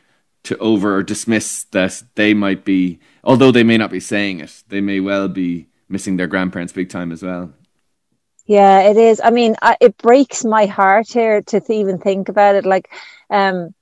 [0.43, 4.81] to over dismiss that they might be although they may not be saying it they
[4.81, 7.53] may well be missing their grandparents big time as well.
[8.45, 9.21] Yeah it is.
[9.23, 12.65] I mean I, it breaks my heart here to th- even think about it.
[12.65, 12.89] Like
[13.29, 13.73] um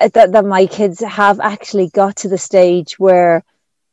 [0.00, 3.44] that, that my kids have actually got to the stage where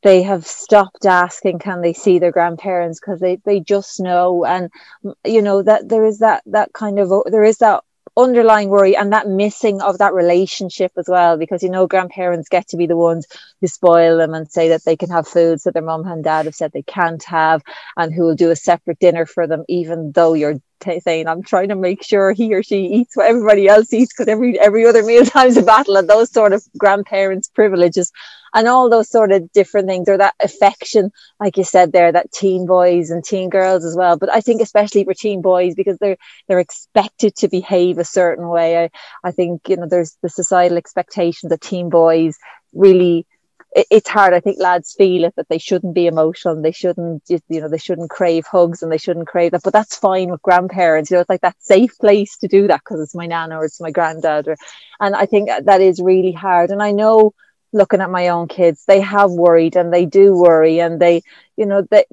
[0.01, 2.99] they have stopped asking can they see their grandparents?
[2.99, 4.45] Because they, they just know.
[4.45, 4.69] And
[5.25, 7.83] you know that there is that that kind of there is that
[8.17, 12.67] underlying worry and that missing of that relationship as well because you know grandparents get
[12.67, 13.27] to be the ones
[13.61, 16.45] who spoil them and say that they can have foods that their mom and dad
[16.45, 17.61] have said they can't have
[17.95, 21.43] and who will do a separate dinner for them even though you're t- saying I'm
[21.43, 24.85] trying to make sure he or she eats what everybody else eats because every every
[24.85, 28.11] other meal time's a battle and those sort of grandparents privileges
[28.53, 32.31] and all those sort of different things or that affection like you said there that
[32.31, 34.17] teen boys and teen girls as well.
[34.17, 36.17] But I think especially for teen boys because they're
[36.47, 38.85] they're expected to behave a certain way.
[38.85, 38.89] I,
[39.23, 42.37] I think you know there's the societal expectations that teen boys
[42.73, 43.25] really
[43.75, 44.33] it's hard.
[44.33, 47.69] I think lads feel it that they shouldn't be emotional and they shouldn't, you know,
[47.69, 49.61] they shouldn't crave hugs and they shouldn't crave that.
[49.63, 51.11] But that's fine with grandparents.
[51.11, 53.65] You know, it's like that safe place to do that because it's my nana or
[53.65, 54.47] it's my granddad.
[54.47, 54.55] Or,
[54.99, 56.71] and I think that is really hard.
[56.71, 57.33] And I know
[57.71, 61.21] looking at my own kids, they have worried and they do worry and they,
[61.55, 62.05] you know, they,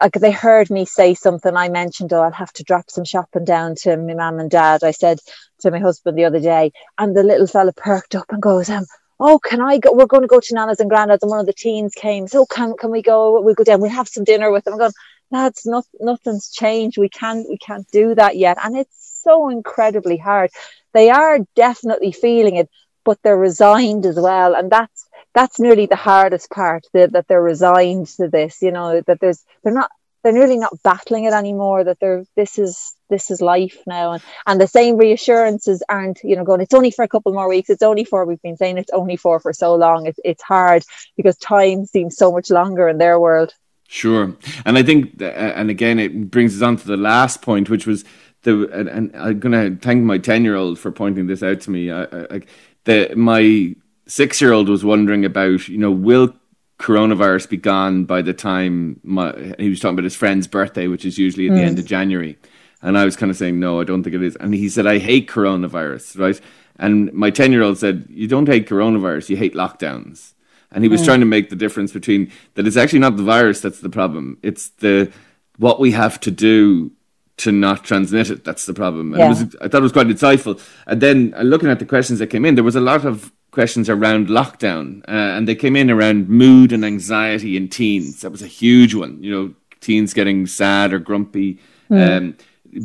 [0.00, 1.56] like they heard me say something.
[1.56, 4.82] I mentioned, oh, I'll have to drop some shopping down to my mum and dad.
[4.82, 5.18] I said
[5.60, 8.84] to my husband the other day, and the little fella perked up and goes, um,
[9.20, 9.92] oh, can I go?
[9.92, 11.22] We're going to go to Nana's and Grandad's.
[11.22, 12.26] And one of the teens came.
[12.28, 13.40] So can, can we go?
[13.40, 13.80] We'll go down.
[13.80, 14.74] We'll have some dinner with them.
[14.74, 14.92] I'm going,
[15.30, 16.98] lads, not, nothing's changed.
[16.98, 18.58] We can't, we can't do that yet.
[18.62, 20.50] And it's so incredibly hard.
[20.92, 22.68] They are definitely feeling it,
[23.04, 24.54] but they're resigned as well.
[24.54, 29.00] And that's, that's nearly the hardest part that, that they're resigned to this, you know,
[29.06, 29.90] that there's, they're not,
[30.22, 34.12] they're nearly not battling it anymore that they're this is this is life now.
[34.12, 37.48] And and the same reassurances aren't you know going it's only for a couple more
[37.48, 37.70] weeks.
[37.70, 40.06] It's only for we've been saying it's only for for so long.
[40.06, 40.84] It's, it's hard
[41.16, 43.54] because time seems so much longer in their world.
[43.88, 44.34] Sure.
[44.64, 47.86] And i think uh, and again it brings us on to the last point which
[47.86, 48.04] was
[48.42, 51.60] the and, and i'm going to thank my 10 year old for pointing this out
[51.62, 51.90] to me.
[51.90, 52.40] I, I,
[52.84, 53.74] the my
[54.06, 56.34] six year old was wondering about you know will
[56.82, 61.04] coronavirus be gone by the time my, he was talking about his friend's birthday, which
[61.04, 61.56] is usually at mm.
[61.56, 62.36] the end of January.
[62.82, 64.34] And I was kind of saying, no, I don't think it is.
[64.36, 66.40] And he said, I hate coronavirus, right?
[66.76, 70.32] And my 10 year old said, You don't hate coronavirus, you hate lockdowns.
[70.72, 71.04] And he was mm.
[71.04, 74.38] trying to make the difference between that it's actually not the virus that's the problem,
[74.42, 75.12] it's the
[75.58, 76.90] what we have to do
[77.36, 78.44] to not transmit it.
[78.44, 79.14] That's the problem.
[79.14, 79.28] Yeah.
[79.28, 80.60] Was, I thought it was quite insightful.
[80.86, 83.32] And then uh, looking at the questions that came in, there was a lot of
[83.52, 88.22] questions around lockdown, uh, and they came in around mood and anxiety in teens.
[88.22, 89.22] That was a huge one.
[89.22, 91.60] You know, teens getting sad or grumpy.
[91.90, 92.16] Mm.
[92.16, 92.36] Um,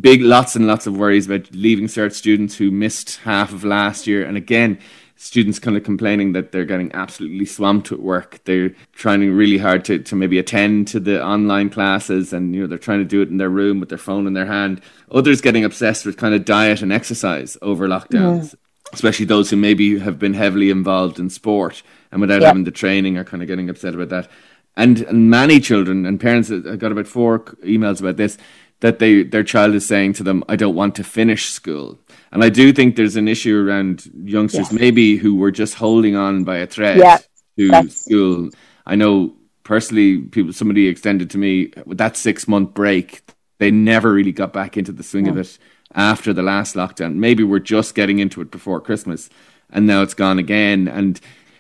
[0.02, 4.06] big, lots and lots of worries about leaving cert students who missed half of last
[4.06, 4.78] year, and again.
[5.20, 8.40] Students kind of complaining that they're getting absolutely swamped with work.
[8.44, 12.68] They're trying really hard to, to maybe attend to the online classes and you know
[12.68, 14.80] they're trying to do it in their room with their phone in their hand.
[15.10, 18.54] Others getting obsessed with kind of diet and exercise over lockdowns
[18.94, 23.18] especially those who maybe have been heavily involved in sport and without having the training
[23.18, 24.30] are kind of getting upset about that.
[24.76, 28.38] And, and many children and parents, I got about four emails about this,
[28.80, 31.98] that they their child is saying to them, "I don't want to finish school."
[32.32, 36.44] And I do think there's an issue around youngsters, maybe who were just holding on
[36.44, 37.18] by a thread yeah,
[37.58, 38.06] to that's...
[38.06, 38.52] school.
[38.86, 39.34] I know
[39.64, 43.24] personally, people somebody extended to me with that six month break,
[43.58, 45.32] they never really got back into the swing yeah.
[45.32, 45.58] of it
[45.96, 47.16] after the last lockdown.
[47.16, 49.30] Maybe we're just getting into it before Christmas,
[49.70, 50.88] and now it's gone again.
[50.88, 51.20] And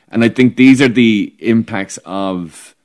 [0.09, 2.75] and I think these are the impacts of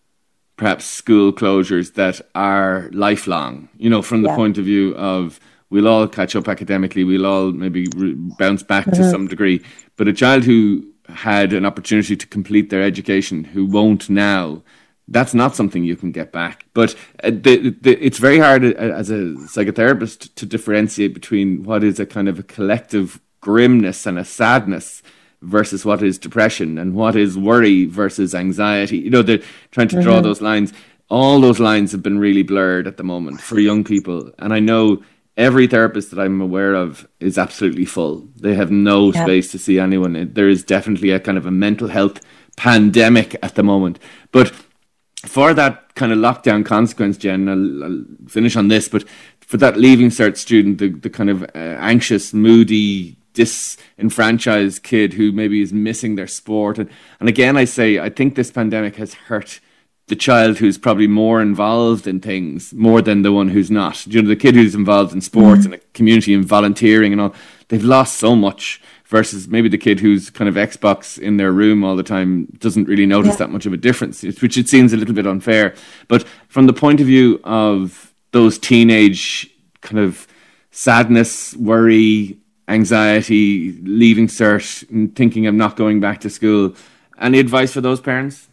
[0.57, 3.69] perhaps school closures that are lifelong.
[3.77, 4.37] You know, from the yeah.
[4.37, 5.41] point of view of
[5.71, 9.03] we'll all catch up academically, we'll all maybe re- bounce back mm-hmm.
[9.03, 9.63] to some degree,
[9.97, 14.63] but a child who had an opportunity to complete their education who won't now
[15.09, 16.67] that's not something you can get back.
[16.75, 21.85] But uh, the, the, it's very hard uh, as a psychotherapist to differentiate between what
[21.85, 25.03] is a kind of a collective grimness and a sadness
[25.43, 28.99] versus what is depression and what is worry versus anxiety.
[28.99, 29.43] You know, they're
[29.73, 30.25] trying to draw mm-hmm.
[30.25, 30.73] those lines.
[31.11, 34.31] All those lines have been really blurred at the moment for young people.
[34.39, 35.03] And I know
[35.37, 38.29] every therapist that I'm aware of is absolutely full.
[38.37, 39.25] They have no yeah.
[39.25, 40.31] space to see anyone.
[40.33, 42.21] There is definitely a kind of a mental health
[42.57, 43.99] pandemic at the moment.
[44.31, 44.53] But
[45.27, 49.05] for that kind of lockdown consequence, Jen, I'll, I'll, finish on this, but
[49.41, 55.33] for that leaving cert student, the, the kind of uh, anxious, moody disenfranchised kid who
[55.33, 56.79] maybe is missing their sport.
[56.79, 59.61] And, and again, I say, I think this pandemic has hurt
[60.09, 64.07] the child who's probably more involved in things more than the one who's not.
[64.07, 65.75] You know, the kid who's involved in sports mm-hmm.
[65.75, 67.35] and a community and volunteering and all,
[67.69, 68.83] they've lost so much
[69.13, 72.89] versus maybe the kid who's kind of Xbox in their room all the time doesn't
[72.89, 73.41] really notice yeah.
[73.41, 75.75] that much of a difference, which it seems a little bit unfair.
[76.09, 79.51] But from the point of view of those teenage
[79.83, 80.27] kind of
[80.71, 82.39] sadness, worry,
[82.69, 86.75] anxiety, leaving cert, and thinking I'm not going back to school,
[87.21, 88.49] any advice for those parents?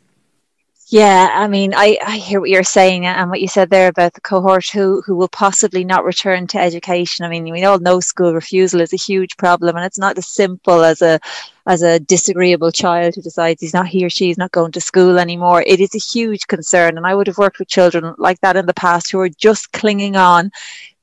[0.92, 4.16] Yeah, I mean, I, I hear what you're saying and what you said there about
[4.16, 7.24] the cohort who, who will possibly not return to education.
[7.26, 10.28] I mean, we all know school refusal is a huge problem and it's not as
[10.28, 11.20] simple as a
[11.68, 14.82] as a disagreeable child who decides he's not he or she is not going to
[14.82, 15.64] school anymore.
[15.68, 16.98] It is a huge concern.
[16.98, 19.72] And I would have worked with children like that in the past who are just
[19.72, 20.50] clinging on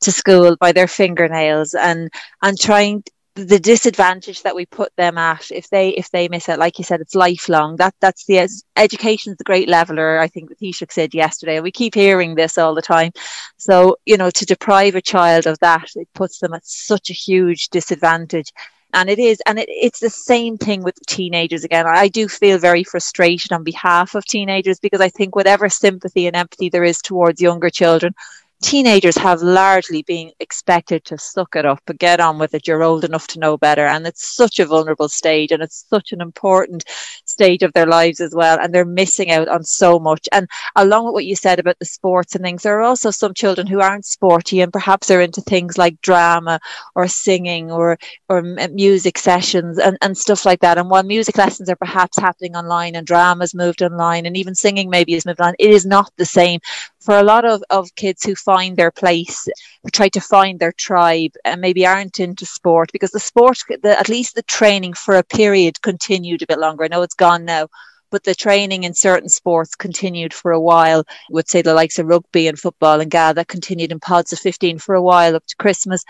[0.00, 2.10] to school by their fingernails and
[2.42, 3.04] and trying
[3.36, 6.84] the disadvantage that we put them at if they if they miss it like you
[6.84, 7.76] said it's lifelong.
[7.76, 11.70] That that's the education is the great leveler i think the Taoiseach said yesterday we
[11.70, 13.12] keep hearing this all the time.
[13.58, 17.12] So you know to deprive a child of that it puts them at such a
[17.12, 18.52] huge disadvantage.
[18.94, 21.86] And it is and it, it's the same thing with teenagers again.
[21.86, 26.36] I do feel very frustrated on behalf of teenagers because i think whatever sympathy and
[26.36, 28.14] empathy there is towards younger children
[28.62, 32.66] teenagers have largely been expected to suck it up and get on with it.
[32.66, 33.86] You're old enough to know better.
[33.86, 36.84] And it's such a vulnerable stage and it's such an important
[37.24, 38.58] stage of their lives as well.
[38.58, 40.28] And they're missing out on so much.
[40.32, 43.34] And along with what you said about the sports and things, there are also some
[43.34, 46.58] children who aren't sporty and perhaps they're into things like drama
[46.94, 47.98] or singing or,
[48.28, 50.78] or music sessions and, and stuff like that.
[50.78, 54.88] And while music lessons are perhaps happening online and drama's moved online and even singing
[54.88, 56.60] maybe is moved on, it is not the same
[57.06, 59.48] for a lot of, of kids who find their place,
[59.82, 63.98] who try to find their tribe, and maybe aren't into sport because the sport, the,
[63.98, 66.82] at least the training for a period continued a bit longer.
[66.82, 67.68] I know it's gone now,
[68.10, 71.04] but the training in certain sports continued for a while.
[71.08, 74.32] I would say the likes of rugby and football and GAA that continued in pods
[74.32, 76.04] of 15 for a while up to Christmas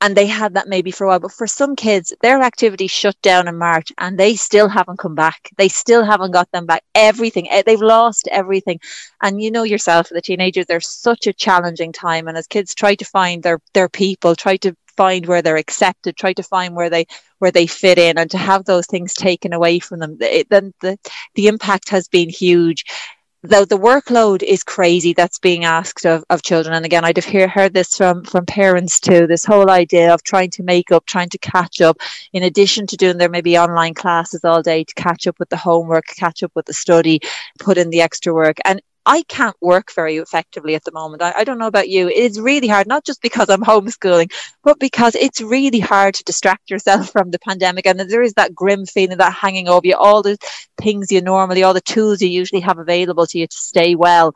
[0.00, 1.20] and they had that maybe for a while.
[1.20, 5.14] But for some kids, their activity shut down in March and they still haven't come
[5.14, 5.50] back.
[5.56, 6.82] They still haven't got them back.
[6.94, 8.80] Everything, eh, they've lost everything.
[9.22, 12.28] And you know yourself, the teenagers, they're such a challenging time.
[12.28, 16.16] And as kids try to find their, their people, try to find where they're accepted,
[16.16, 17.06] try to find where they
[17.38, 20.16] where they fit in, and to have those things taken away from them,
[20.48, 20.98] then the
[21.34, 22.84] the impact has been huge
[23.46, 26.74] the, the workload is crazy that's being asked of, of children.
[26.74, 30.22] And again, I'd have hear, heard this from, from parents too, this whole idea of
[30.22, 31.98] trying to make up, trying to catch up,
[32.32, 35.56] in addition to doing their maybe online classes all day to catch up with the
[35.56, 37.20] homework, catch up with the study,
[37.58, 38.58] put in the extra work.
[38.64, 41.22] And I can't work very effectively at the moment.
[41.22, 42.08] I, I, don't know about you.
[42.08, 44.32] It's really hard, not just because I'm homeschooling,
[44.64, 47.86] but because it's really hard to distract yourself from the pandemic.
[47.86, 50.36] And there is that grim feeling that hanging over you, all the
[50.80, 54.34] things you normally, all the tools you usually have available to you to stay well.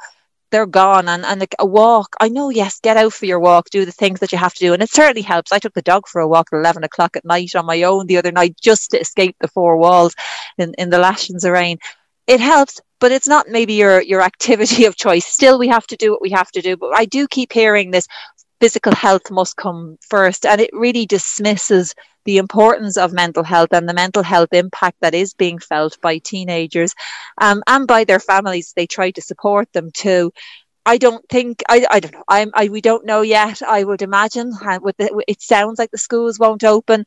[0.53, 2.17] They're gone and, and a walk.
[2.21, 4.61] I know, yes, get out for your walk, do the things that you have to
[4.61, 4.73] do.
[4.73, 5.53] And it certainly helps.
[5.53, 8.07] I took the dog for a walk at 11 o'clock at night on my own
[8.07, 10.15] the other night just to escape the four walls
[10.59, 11.79] in, in the lashings of rain
[12.31, 15.97] it helps but it's not maybe your your activity of choice still we have to
[15.97, 18.07] do what we have to do but i do keep hearing this
[18.61, 21.95] physical health must come first and it really dismisses
[22.27, 26.19] the importance of mental health and the mental health impact that is being felt by
[26.19, 26.95] teenagers
[27.41, 30.31] um, and by their families they try to support them too
[30.87, 32.25] I don't think I, I don't know.
[32.27, 33.61] I'm, I we don't know yet.
[33.63, 37.05] I would imagine with the, it sounds like the schools won't open.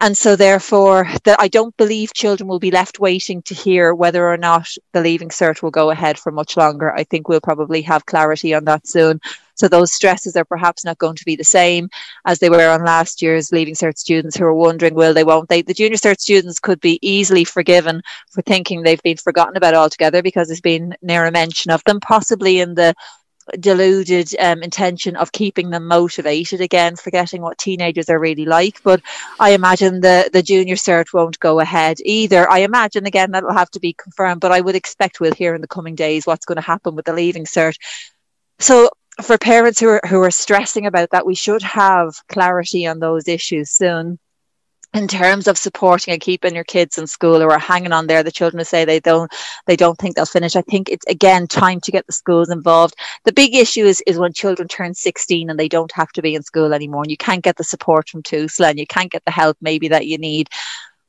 [0.00, 4.28] And so, therefore, that I don't believe children will be left waiting to hear whether
[4.28, 6.92] or not the leaving cert will go ahead for much longer.
[6.92, 9.20] I think we'll probably have clarity on that soon.
[9.54, 11.88] So those stresses are perhaps not going to be the same
[12.24, 15.48] as they were on last year's leaving cert students who are wondering, will they, won't
[15.48, 15.62] they?
[15.62, 20.22] The junior cert students could be easily forgiven for thinking they've been forgotten about altogether
[20.22, 22.94] because there's been near a mention of them, possibly in the
[23.58, 28.82] deluded um, intention of keeping them motivated again forgetting what teenagers are really like.
[28.82, 29.02] But
[29.40, 32.50] i imagine the the junior cert won't go ahead either.
[32.50, 35.60] I imagine again that'll have to be confirmed but i would expect we'll hear in
[35.60, 37.74] the coming days what's going to happen with the leaving cert.
[38.58, 38.90] So
[39.20, 43.28] for parents who are who are stressing about that we should have clarity on those
[43.28, 44.18] issues soon
[44.94, 48.30] in terms of supporting and keeping your kids in school or hanging on there the
[48.30, 49.32] children say they don't
[49.66, 50.56] they don't think they'll finish.
[50.56, 52.94] I think it's again time to get the schools involved.
[53.24, 56.34] The big issue is is when children turn 16 and they don't have to be
[56.34, 59.24] in school anymore and you can't get the support from TUSLA and you can't get
[59.24, 60.48] the help maybe that you need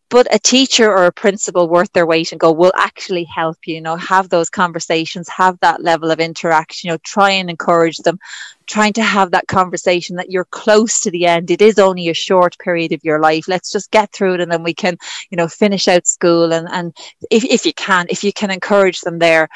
[0.10, 3.76] but a teacher or a principal worth their weight and go will actually help you,
[3.76, 7.98] you know have those conversations have that level of interaction you know try and encourage
[8.00, 8.20] them
[8.66, 11.52] trying to have that conversation that you're close to the end.
[11.52, 13.48] It is only a short period of your life.
[13.48, 14.98] Let's just get through it and then we can
[15.30, 16.96] you know finish out school and and
[17.30, 19.50] if, if you can if you can encourage them there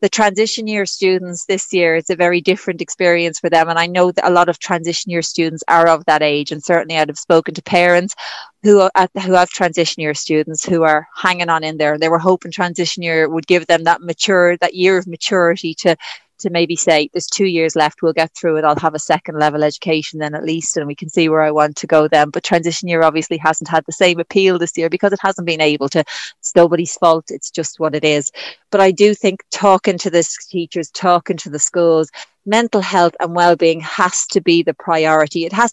[0.00, 3.68] the transition year students this year, it's a very different experience for them.
[3.68, 6.52] And I know that a lot of transition year students are of that age.
[6.52, 8.14] And certainly I'd have spoken to parents
[8.62, 8.88] who,
[9.22, 11.98] who have transition year students who are hanging on in there.
[11.98, 15.96] They were hoping transition year would give them that mature, that year of maturity to,
[16.40, 19.38] to maybe say there's two years left we'll get through it i'll have a second
[19.38, 22.30] level education then at least and we can see where i want to go then.
[22.30, 25.60] But transition year obviously hasn't had the same appeal this year because it hasn't been
[25.60, 26.00] able to.
[26.00, 28.30] It's nobody's fault it's just what it is.
[28.70, 32.10] But i do think talking to the teachers talking to the schools
[32.46, 35.44] mental health and well-being has to be the priority.
[35.44, 35.72] It has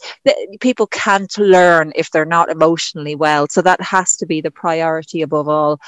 [0.60, 5.22] people can't learn if they're not emotionally well so that has to be the priority
[5.22, 5.80] above all.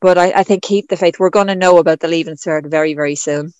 [0.00, 1.20] But I, I think keep the faith.
[1.20, 3.52] We're going to know about the Leaving Cert very, very soon.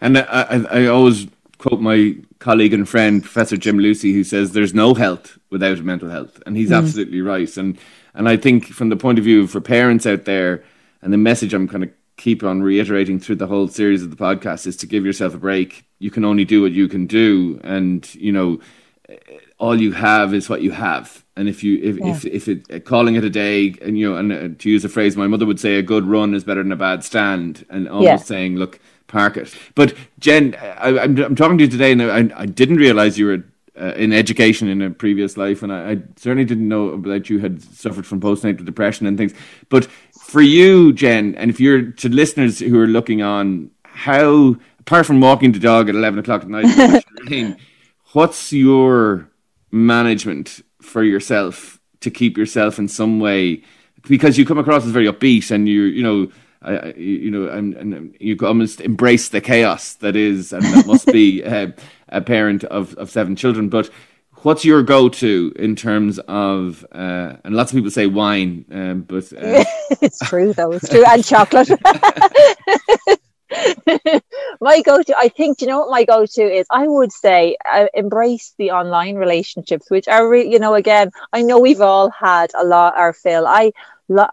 [0.00, 1.26] And I, I, I always
[1.58, 6.08] quote my colleague and friend Professor Jim Lucey, who says there's no health without mental
[6.08, 6.78] health, and he's mm.
[6.78, 7.54] absolutely right.
[7.56, 7.78] And
[8.14, 10.62] and I think from the point of view for parents out there,
[11.02, 14.16] and the message I'm kind of keep on reiterating through the whole series of the
[14.16, 15.84] podcast is to give yourself a break.
[15.98, 18.60] You can only do what you can do, and you know
[19.58, 21.24] all you have is what you have.
[21.36, 22.10] And if you if yeah.
[22.10, 24.88] if, if it, calling it a day, and you know, and uh, to use a
[24.88, 27.88] phrase my mother would say, a good run is better than a bad stand, and
[27.88, 28.16] almost yeah.
[28.16, 29.54] saying, look park it.
[29.74, 33.44] But Jen, I, am talking to you today, and I, I didn't realize you were
[33.80, 37.38] uh, in education in a previous life, and I, I, certainly didn't know that you
[37.38, 39.34] had suffered from postnatal depression and things.
[39.68, 39.86] But
[40.20, 45.20] for you, Jen, and if you're to listeners who are looking on, how apart from
[45.20, 47.56] walking the dog at eleven o'clock at night,
[48.12, 49.28] what's your
[49.70, 53.62] management for yourself to keep yourself in some way?
[54.08, 56.30] Because you come across as very upbeat, and you you know
[56.62, 61.06] I, you know, and, and you almost embrace the chaos that is, and that must
[61.06, 61.68] be uh,
[62.08, 63.68] a parent of, of seven children.
[63.68, 63.90] But
[64.42, 66.84] what's your go-to in terms of?
[66.92, 69.64] Uh, and lots of people say wine, um, but uh,
[70.02, 70.72] it's true though.
[70.72, 71.70] It's true, and chocolate.
[74.60, 78.54] my go-to i think you know what my go-to is i would say uh, embrace
[78.58, 82.62] the online relationships which are re- you know again i know we've all had a
[82.64, 83.72] lot our fill i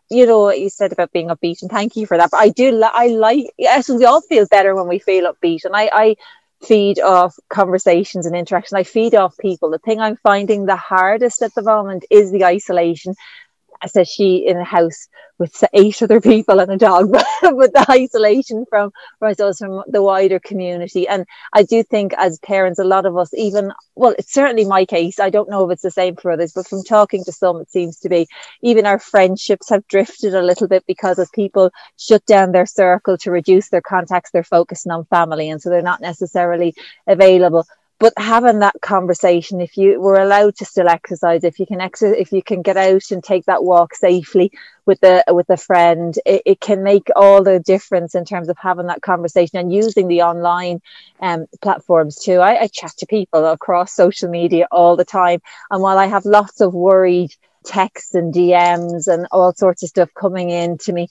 [0.10, 2.50] you know what you said about being upbeat and thank you for that but i
[2.50, 6.16] do i like yes we all feel better when we feel upbeat and i i
[6.64, 9.70] feed off conversations and interaction i feed off people.
[9.70, 13.14] The thing i'm finding the hardest at the moment is the isolation
[13.88, 15.08] Said she in a house
[15.38, 17.12] with eight other people and a dog,
[17.42, 21.08] but the isolation from, from ourselves from the wider community.
[21.08, 24.86] And I do think as parents, a lot of us, even, well, it's certainly my
[24.86, 25.20] case.
[25.20, 27.70] I don't know if it's the same for others, but from talking to some, it
[27.70, 28.28] seems to be
[28.62, 33.18] even our friendships have drifted a little bit because as people shut down their circle
[33.20, 35.50] to reduce their contacts, they're focusing on family.
[35.50, 36.76] And so they're not necessarily
[37.08, 37.66] available
[38.06, 42.16] but having that conversation if you were allowed to still exercise if you can exercise
[42.20, 44.52] if you can get out and take that walk safely
[44.86, 48.58] with a with a friend it, it can make all the difference in terms of
[48.60, 50.80] having that conversation and using the online
[51.20, 52.38] um, platforms too.
[52.42, 55.42] I, I chat to people across social media all the time
[55.72, 57.34] and while i have lots of worried
[57.64, 61.08] texts and dms and all sorts of stuff coming in to me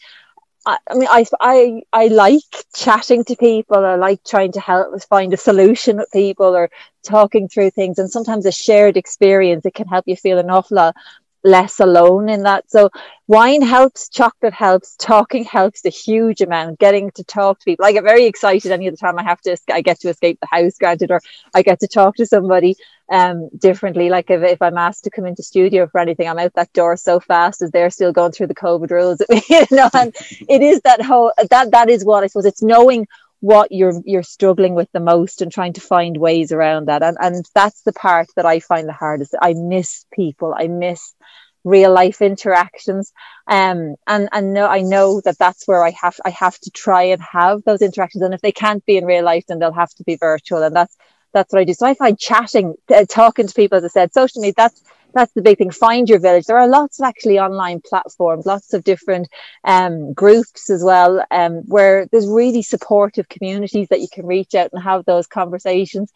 [0.67, 2.43] I, mean, I, I, I like
[2.75, 3.85] chatting to people.
[3.85, 6.71] I like trying to help find a solution with people or
[7.03, 7.99] talking through things.
[7.99, 10.97] And sometimes a shared experience, it can help you feel an awful lot
[11.45, 12.71] less alone in that.
[12.71, 12.91] So
[13.29, 16.79] wine helps, chocolate helps, talking helps a huge amount.
[16.79, 19.57] Getting to talk to people, I get very excited any other time I have to.
[19.71, 21.21] I get to escape the house, granted, or
[21.55, 22.77] I get to talk to somebody
[23.13, 24.09] um differently.
[24.09, 26.97] Like if, if I'm asked to come into studio for anything, I'm out that door
[26.97, 29.21] so fast as they're still going through the COVID rules.
[29.51, 30.15] you know, and
[30.49, 33.07] it is that whole that that is what I suppose it's knowing
[33.45, 37.03] what you're you're struggling with the most and trying to find ways around that.
[37.03, 39.35] And and that's the part that I find the hardest.
[39.39, 40.55] I miss people.
[40.59, 41.15] I miss
[41.63, 43.13] real life interactions.
[43.47, 47.03] Um and and no I know that that's where I have I have to try
[47.03, 48.23] and have those interactions.
[48.23, 50.63] And if they can't be in real life then they'll have to be virtual.
[50.63, 50.97] And that's
[51.35, 51.75] that's what I do.
[51.75, 54.83] So I find chatting uh, talking to people as I said social media that's
[55.15, 55.71] that's the big thing.
[55.71, 56.47] Find your village.
[56.47, 59.29] There are lots of actually online platforms, lots of different
[59.65, 64.71] um, groups as well, um, where there's really supportive communities that you can reach out
[64.73, 66.13] and have those conversations.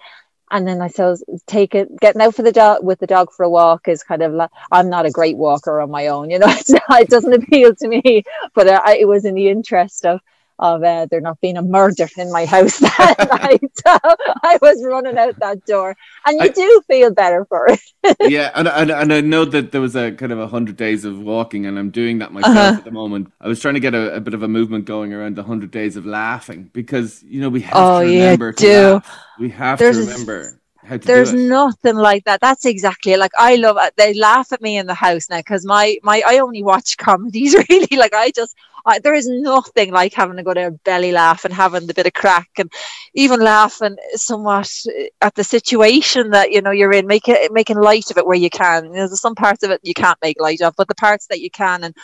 [0.51, 3.45] And then I suppose take it, getting out for the dog with the dog for
[3.45, 6.39] a walk is kind of like, I'm not a great walker on my own, you
[6.39, 8.25] know, it doesn't appeal to me,
[8.55, 10.21] but uh, I, it was in the interest of,
[10.59, 13.71] of uh, there not being a murder in my house that night.
[13.75, 13.97] So
[14.43, 15.97] I was running out that door,
[16.27, 17.81] and you I, do feel better for it.
[18.21, 21.05] yeah, and, and and I know that there was a kind of a hundred days
[21.05, 22.77] of walking, and I'm doing that myself uh-huh.
[22.79, 23.33] at the moment.
[23.41, 25.71] I was trying to get a, a, bit of a movement going around the hundred
[25.71, 28.93] days of laughing because you know we have oh, to remember yeah, to do.
[28.95, 29.19] laugh.
[29.39, 30.58] We have There's, to remember
[30.89, 32.41] there's nothing like that.
[32.41, 33.77] That's exactly like I love.
[33.77, 36.97] Uh, they laugh at me in the house now because my my I only watch
[36.99, 37.97] comedies really.
[37.97, 41.53] Like I just I, there is nothing like having a good uh, belly laugh and
[41.53, 42.73] having the bit of crack and
[43.15, 48.11] even laughing somewhat uh, at the situation that you know you're in, making making light
[48.11, 48.85] of it where you can.
[48.85, 51.27] You know, there's some parts of it you can't make light of, but the parts
[51.29, 51.95] that you can and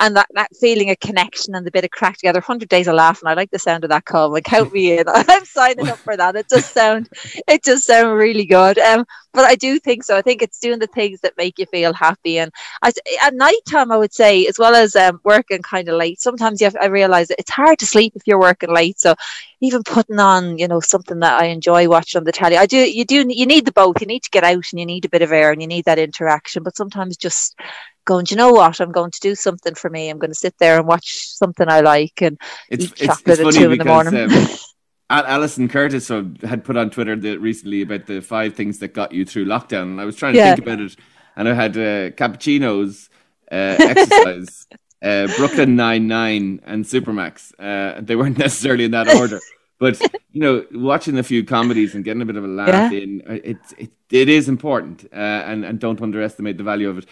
[0.00, 2.40] and that, that feeling of connection and the bit of crack together.
[2.40, 3.28] 100 days of laughing.
[3.28, 4.30] I like the sound of that call.
[4.30, 5.04] Like, count me in.
[5.08, 6.36] I'm signing up for that.
[6.36, 7.10] It just sound,
[7.46, 8.78] it just sound really good.
[8.78, 10.16] Um, but I do think so.
[10.16, 12.38] I think it's doing the things that make you feel happy.
[12.38, 12.50] And
[12.82, 12.92] I,
[13.22, 16.60] at night time, I would say, as well as um, working kind of late, sometimes
[16.60, 18.98] you have, I realize that it's hard to sleep if you're working late.
[18.98, 19.14] So
[19.60, 22.78] even putting on, you know, something that I enjoy watching on the telly, I do,
[22.78, 24.00] you do, you need the both.
[24.00, 25.84] You need to get out and you need a bit of air and you need
[25.84, 26.62] that interaction.
[26.62, 27.56] But sometimes just
[28.04, 28.80] going, you know what?
[28.80, 30.08] I'm going to do something for me.
[30.08, 32.38] I'm going to sit there and watch something I like and
[32.68, 34.32] it's, eat chocolate it's, at two because, in the morning.
[34.32, 34.48] Um,
[35.10, 39.46] Alison Curtis had put on Twitter recently about the five things that got you through
[39.46, 40.54] lockdown, and I was trying to yeah.
[40.54, 40.96] think about it,
[41.36, 43.08] and I had uh, cappuccinos,
[43.50, 44.68] uh, exercise,
[45.02, 47.52] uh, Brooklyn Nine Nine, and Supermax.
[47.58, 49.40] Uh, they weren't necessarily in that order,
[49.80, 52.98] but you know, watching a few comedies and getting a bit of a laugh yeah.
[52.98, 56.98] in uh, it, it it is important, uh, and and don't underestimate the value of
[56.98, 57.06] it.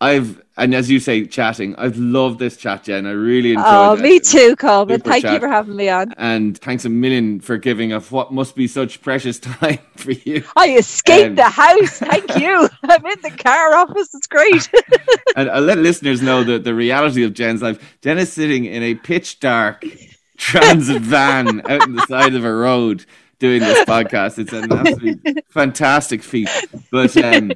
[0.00, 1.74] I've and as you say, chatting.
[1.76, 3.06] I've loved this chat, Jen.
[3.06, 3.66] I really enjoyed.
[3.66, 3.70] It.
[3.70, 5.00] Oh, me too, Colman.
[5.00, 5.34] Thank chat.
[5.34, 6.12] you for having me on.
[6.18, 10.44] And thanks a million for giving of what must be such precious time for you.
[10.56, 11.98] I escaped um, the house.
[11.98, 12.68] Thank you.
[12.82, 14.14] I'm in the car office.
[14.14, 14.70] It's great.
[15.36, 17.98] and I'll let listeners know the the reality of Jen's life.
[18.02, 19.84] Jen is sitting in a pitch dark
[20.36, 23.04] transit van out on the side of a road
[23.38, 24.38] doing this podcast.
[24.38, 26.50] It's an absolutely fantastic feat.
[26.90, 27.52] But um,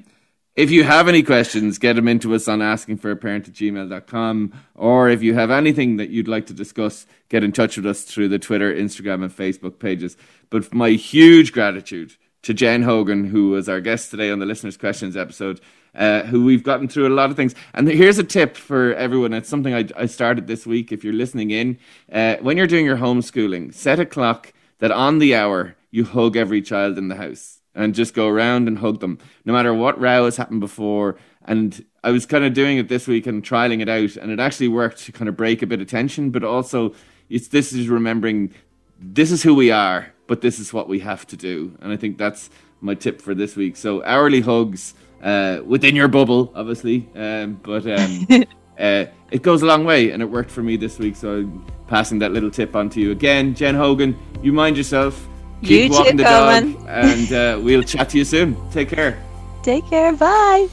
[0.56, 4.52] if you have any questions, get them into us on askingforaparent at gmail.com.
[4.76, 8.02] Or if you have anything that you'd like to discuss, get in touch with us
[8.02, 10.16] through the Twitter, Instagram, and Facebook pages.
[10.50, 14.76] But my huge gratitude to Jen Hogan, who was our guest today on the Listeners'
[14.76, 15.60] Questions episode,
[15.94, 17.54] uh, who we've gotten through a lot of things.
[17.72, 19.32] And here's a tip for everyone.
[19.32, 20.92] It's something I, I started this week.
[20.92, 21.78] If you're listening in,
[22.12, 26.36] uh, when you're doing your homeschooling, set a clock that on the hour you hug
[26.36, 30.00] every child in the house and just go around and hug them, no matter what
[30.00, 31.16] row has happened before.
[31.44, 34.40] And I was kind of doing it this week and trialing it out, and it
[34.40, 36.94] actually worked to kind of break a bit of tension, but also
[37.28, 38.52] it's this is remembering
[39.00, 41.76] this is who we are, but this is what we have to do.
[41.80, 42.50] And I think that's
[42.80, 43.76] my tip for this week.
[43.76, 48.26] So hourly hugs uh, within your bubble, obviously, um, but um,
[48.78, 51.16] uh, it goes a long way, and it worked for me this week.
[51.16, 54.16] So I'm passing that little tip on to you again, Jen Hogan.
[54.42, 55.28] You mind yourself.
[55.62, 58.56] Keep you walking too, the dog, and uh, we'll chat to you soon.
[58.70, 59.22] Take care.
[59.62, 60.12] Take care.
[60.12, 60.68] Bye.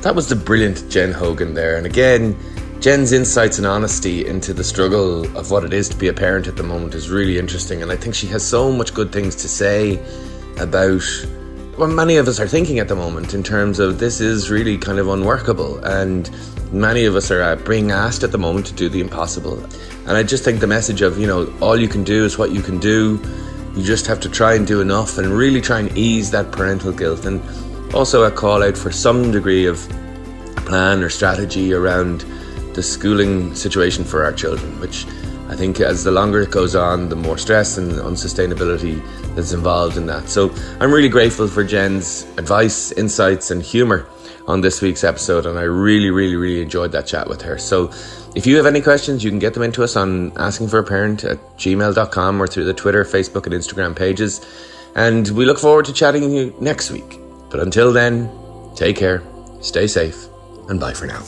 [0.00, 2.36] That was the brilliant Jen Hogan there, and again.
[2.78, 6.46] Jen's insights and honesty into the struggle of what it is to be a parent
[6.46, 9.34] at the moment is really interesting, and I think she has so much good things
[9.36, 9.98] to say
[10.60, 11.02] about
[11.76, 14.78] what many of us are thinking at the moment in terms of this is really
[14.78, 16.30] kind of unworkable, and
[16.72, 19.62] many of us are uh, being asked at the moment to do the impossible.
[20.06, 22.50] And I just think the message of, you know, all you can do is what
[22.50, 23.20] you can do,
[23.76, 26.92] you just have to try and do enough and really try and ease that parental
[26.92, 27.26] guilt.
[27.26, 27.42] And
[27.94, 29.78] also a call out for some degree of
[30.64, 32.20] plan or strategy around
[32.74, 35.06] the schooling situation for our children, which
[35.48, 39.00] I think as the longer it goes on, the more stress and unsustainability
[39.34, 40.28] that's involved in that.
[40.28, 44.08] So I'm really grateful for Jen's advice, insights, and humour
[44.48, 47.58] on this week's episode, and I really, really, really enjoyed that chat with her.
[47.58, 47.92] So
[48.36, 52.42] if you have any questions, you can get them into us on askingforaparent at gmail.com
[52.42, 54.44] or through the Twitter, Facebook, and Instagram pages.
[54.94, 57.18] And we look forward to chatting with you next week.
[57.50, 58.30] But until then,
[58.74, 59.22] take care,
[59.62, 60.26] stay safe,
[60.68, 61.22] and bye for now.